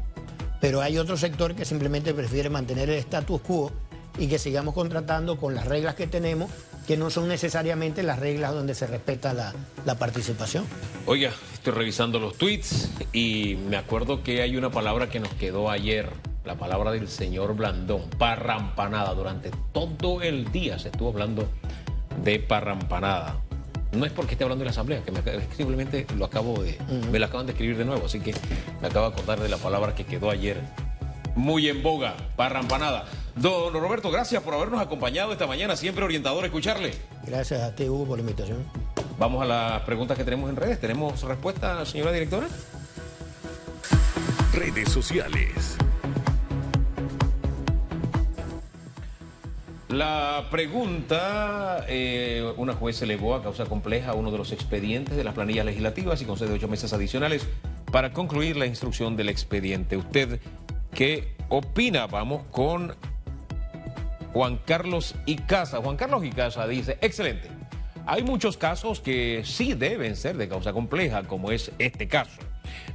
Pero 0.60 0.82
hay 0.82 0.98
otro 0.98 1.16
sector 1.16 1.54
que 1.54 1.64
simplemente 1.64 2.16
prefiere 2.16 2.50
mantener 2.50 2.90
el 2.90 2.96
status 2.96 3.40
quo 3.42 3.72
y 4.18 4.26
que 4.26 4.40
sigamos 4.40 4.74
contratando 4.74 5.38
con 5.38 5.54
las 5.54 5.68
reglas 5.68 5.94
que 5.94 6.08
tenemos, 6.08 6.50
que 6.88 6.96
no 6.96 7.10
son 7.10 7.28
necesariamente 7.28 8.02
las 8.02 8.18
reglas 8.18 8.54
donde 8.54 8.74
se 8.74 8.88
respeta 8.88 9.34
la, 9.34 9.96
participación. 9.96 10.66
Oiga, 11.06 11.32
estoy 11.54 11.74
revisando 11.74 12.18
los 12.18 12.38
tweets 12.38 12.90
y 13.12 13.58
me 13.70 13.76
acuerdo 13.76 14.24
que 14.24 14.42
hay 14.42 14.56
una 14.56 14.72
palabra 14.72 15.10
que 15.10 15.20
nos 15.20 15.34
quedó 15.34 15.70
ayer, 15.70 16.10
la 16.46 16.56
palabra 16.56 16.92
del 16.92 17.10
señor 17.10 17.56
Blandón, 17.56 18.10
parrampanada. 18.18 19.14
Durante 19.14 19.52
todo 19.74 20.22
el 20.22 20.50
día 20.52 20.80
se 20.80 20.88
estuvo 20.88 21.10
hablando 21.10 21.50
de 22.24 22.40
parrampanada. 22.40 23.42
No 23.92 24.06
es 24.06 24.14
porque 24.14 24.34
esté 24.34 24.46
hablando 24.46 24.62
de 24.62 24.66
la 24.66 24.72
asamblea, 24.72 25.02
que, 25.04 25.12
simplemente 25.58 26.08
lo 26.16 26.26
acabo 26.26 26.64
de, 26.64 26.78
me 27.12 27.20
lo 27.20 27.26
acaban 27.26 27.48
de 27.48 27.52
escribir 27.52 27.78
de 27.78 27.86
nuevo, 27.86 28.06
así 28.06 28.20
que 28.22 28.34
me 28.82 28.88
acabo 28.88 29.08
de 29.08 29.14
acordar 29.14 29.40
de 29.42 29.50
la 29.50 29.58
palabra 29.58 29.94
que 29.94 30.06
quedó 30.06 30.30
ayer 30.30 30.62
muy 31.36 31.70
en 31.70 31.84
boga, 31.84 32.16
parrampanada. 32.36 33.06
Don 33.40 33.72
Roberto, 33.72 34.10
gracias 34.10 34.42
por 34.42 34.56
habernos 34.56 34.82
acompañado 34.82 35.32
esta 35.32 35.46
mañana, 35.46 35.76
siempre 35.76 36.04
orientador 36.04 36.44
escucharle. 36.46 36.92
Gracias 37.26 37.62
a 37.62 37.76
ti, 37.76 37.88
Hugo, 37.88 38.06
por 38.06 38.18
la 38.18 38.22
invitación. 38.22 38.66
Vamos 39.20 39.44
a 39.44 39.46
las 39.46 39.82
preguntas 39.82 40.18
que 40.18 40.24
tenemos 40.24 40.50
en 40.50 40.56
redes. 40.56 40.80
¿Tenemos 40.80 41.22
respuesta, 41.22 41.86
señora 41.86 42.12
directora? 42.12 42.48
Redes 44.54 44.90
sociales. 44.90 45.78
La 49.90 50.48
pregunta, 50.50 51.86
eh, 51.88 52.54
una 52.58 52.74
juez 52.74 53.02
elevó 53.04 53.36
a 53.36 53.44
causa 53.44 53.66
compleja 53.66 54.14
uno 54.14 54.32
de 54.32 54.38
los 54.40 54.52
expedientes 54.52 55.16
de 55.16 55.24
las 55.24 55.34
planillas 55.34 55.66
legislativas 55.66 56.22
y 56.22 56.26
concede 56.26 56.54
ocho 56.54 56.68
meses 56.68 56.92
adicionales 56.92 57.48
para 57.92 58.14
concluir 58.14 58.58
la 58.58 58.66
instrucción 58.66 59.16
del 59.16 59.30
expediente. 59.30 59.96
¿Usted 59.96 60.40
qué 60.94 61.36
opina? 61.50 62.08
Vamos 62.08 62.44
con 62.52 62.96
Juan 64.38 64.58
Carlos 64.58 65.16
Icaza. 65.26 65.82
Juan 65.82 65.98
Carlos 65.98 66.24
Icaza 66.24 66.68
dice, 66.68 67.00
excelente. 67.02 67.50
Hay 68.06 68.22
muchos 68.22 68.56
casos 68.56 69.00
que 69.00 69.42
sí 69.44 69.74
deben 69.74 70.16
ser 70.16 70.38
de 70.38 70.48
causa 70.48 70.74
compleja, 70.74 71.24
como 71.24 71.52
es 71.52 71.72
este 71.80 72.08
caso. 72.08 72.40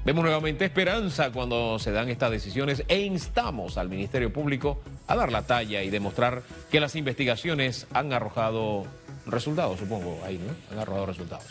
Vemos 0.04 0.22
nuevamente 0.22 0.64
esperanza 0.64 1.32
cuando 1.32 1.80
se 1.80 1.90
dan 1.90 2.08
estas 2.10 2.30
decisiones 2.30 2.84
e 2.86 3.00
instamos 3.00 3.76
al 3.76 3.88
Ministerio 3.88 4.32
Público 4.32 4.82
a 5.08 5.16
dar 5.16 5.32
la 5.32 5.42
talla 5.42 5.82
y 5.82 5.90
demostrar 5.90 6.44
que 6.70 6.78
las 6.78 6.94
investigaciones 6.94 7.88
han 7.92 8.12
arrojado 8.12 8.84
resultados, 9.26 9.80
supongo, 9.80 10.20
ahí, 10.24 10.38
¿no? 10.38 10.54
Han 10.70 10.78
arrojado 10.78 11.06
resultados. 11.06 11.46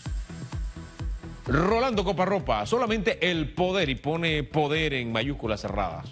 Rolando 1.47 2.05
Coparropa, 2.05 2.65
solamente 2.65 3.29
el 3.29 3.53
poder, 3.53 3.89
y 3.89 3.95
pone 3.95 4.43
poder 4.43 4.93
en 4.93 5.11
mayúsculas 5.11 5.59
cerradas, 5.59 6.05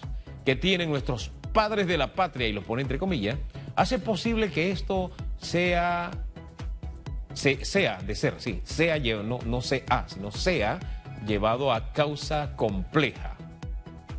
que 0.43 0.57
tienen 0.57 0.89
nuestros 0.89 1.31
padres 1.53 1.87
de 1.87 1.97
la 1.97 2.13
patria, 2.13 2.45
y 2.45 2.51
los 2.51 2.65
pone 2.65 2.81
entre 2.81 2.97
comillas, 2.97 3.37
hace 3.79 3.97
posible 3.97 4.51
que 4.51 4.71
esto 4.71 5.09
sea, 5.37 6.11
sea 7.33 8.01
de 8.01 8.13
ser, 8.13 8.35
sí, 8.37 8.59
sea, 8.65 8.99
no, 8.99 9.39
no 9.45 9.61
sea, 9.61 10.05
sino 10.07 10.31
sea 10.31 10.79
llevado 11.25 11.71
a 11.71 11.93
causa 11.93 12.57
compleja. 12.57 13.37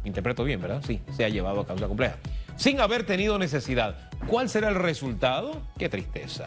Interpreto 0.05 0.45
bien, 0.45 0.63
¿verdad? 0.63 0.83
Sí, 0.87 1.03
se 1.15 1.27
ha 1.27 1.29
llevado 1.29 1.61
a 1.61 1.67
causa 1.67 1.87
compleja. 1.89 2.17
Sin 2.57 2.81
haber 2.81 3.05
tenido 3.05 3.39
necesidad. 3.39 4.11
¿Cuál 4.27 4.49
será 4.49 4.71
el 4.71 4.77
resultado? 4.77 5.61
Qué 5.79 5.91
tristeza. 5.91 6.47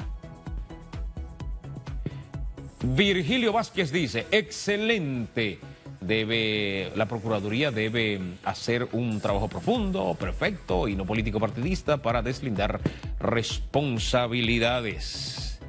Virgilio 2.82 3.54
Vázquez 3.54 3.92
dice, 3.92 4.26
excelente. 4.32 5.60
Debe, 6.06 6.92
la 6.96 7.08
Procuraduría 7.08 7.72
debe 7.72 8.20
hacer 8.44 8.88
un 8.92 9.22
trabajo 9.22 9.48
profundo, 9.48 10.16
perfecto 10.20 10.88
y 10.88 10.96
no 10.96 11.06
político 11.06 11.40
partidista 11.40 11.98
para 11.98 12.22
deslindar 12.22 12.80
responsabilidades. 13.20 15.60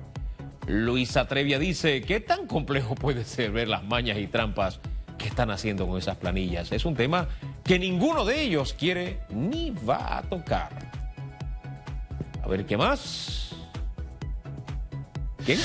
Luisa 0.66 1.28
Trevia 1.28 1.58
dice, 1.58 2.02
¿qué 2.02 2.20
tan 2.20 2.46
complejo 2.46 2.94
puede 2.94 3.24
ser 3.24 3.52
ver 3.52 3.68
las 3.68 3.84
mañas 3.84 4.18
y 4.18 4.26
trampas 4.26 4.80
que 5.18 5.28
están 5.28 5.50
haciendo 5.50 5.86
con 5.86 5.98
esas 5.98 6.16
planillas? 6.16 6.72
Es 6.72 6.84
un 6.84 6.94
tema 6.94 7.28
que 7.62 7.78
ninguno 7.78 8.24
de 8.24 8.42
ellos 8.42 8.72
quiere 8.72 9.20
ni 9.30 9.70
va 9.70 10.18
a 10.18 10.22
tocar. 10.22 10.70
A 12.42 12.48
ver, 12.48 12.66
¿qué 12.66 12.76
más? 12.76 13.54
¿Quién? 15.44 15.58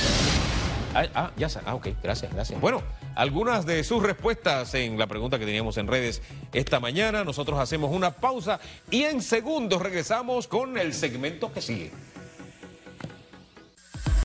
Ah, 0.93 1.05
ah 1.15 1.31
ya 1.37 1.49
sé. 1.49 1.59
Ah, 1.65 1.75
ok, 1.75 1.89
gracias, 2.03 2.33
gracias. 2.33 2.59
Bueno, 2.59 2.81
algunas 3.19 3.65
de 3.65 3.83
sus 3.83 4.01
respuestas 4.01 4.73
en 4.75 4.97
la 4.97 5.05
pregunta 5.05 5.37
que 5.37 5.45
teníamos 5.45 5.77
en 5.77 5.87
redes 5.87 6.21
esta 6.53 6.79
mañana. 6.79 7.25
Nosotros 7.25 7.59
hacemos 7.59 7.91
una 7.91 8.11
pausa 8.11 8.61
y 8.89 9.03
en 9.03 9.21
segundos 9.21 9.81
regresamos 9.81 10.47
con 10.47 10.77
el 10.77 10.93
segmento 10.93 11.51
que 11.51 11.61
sigue. 11.61 11.91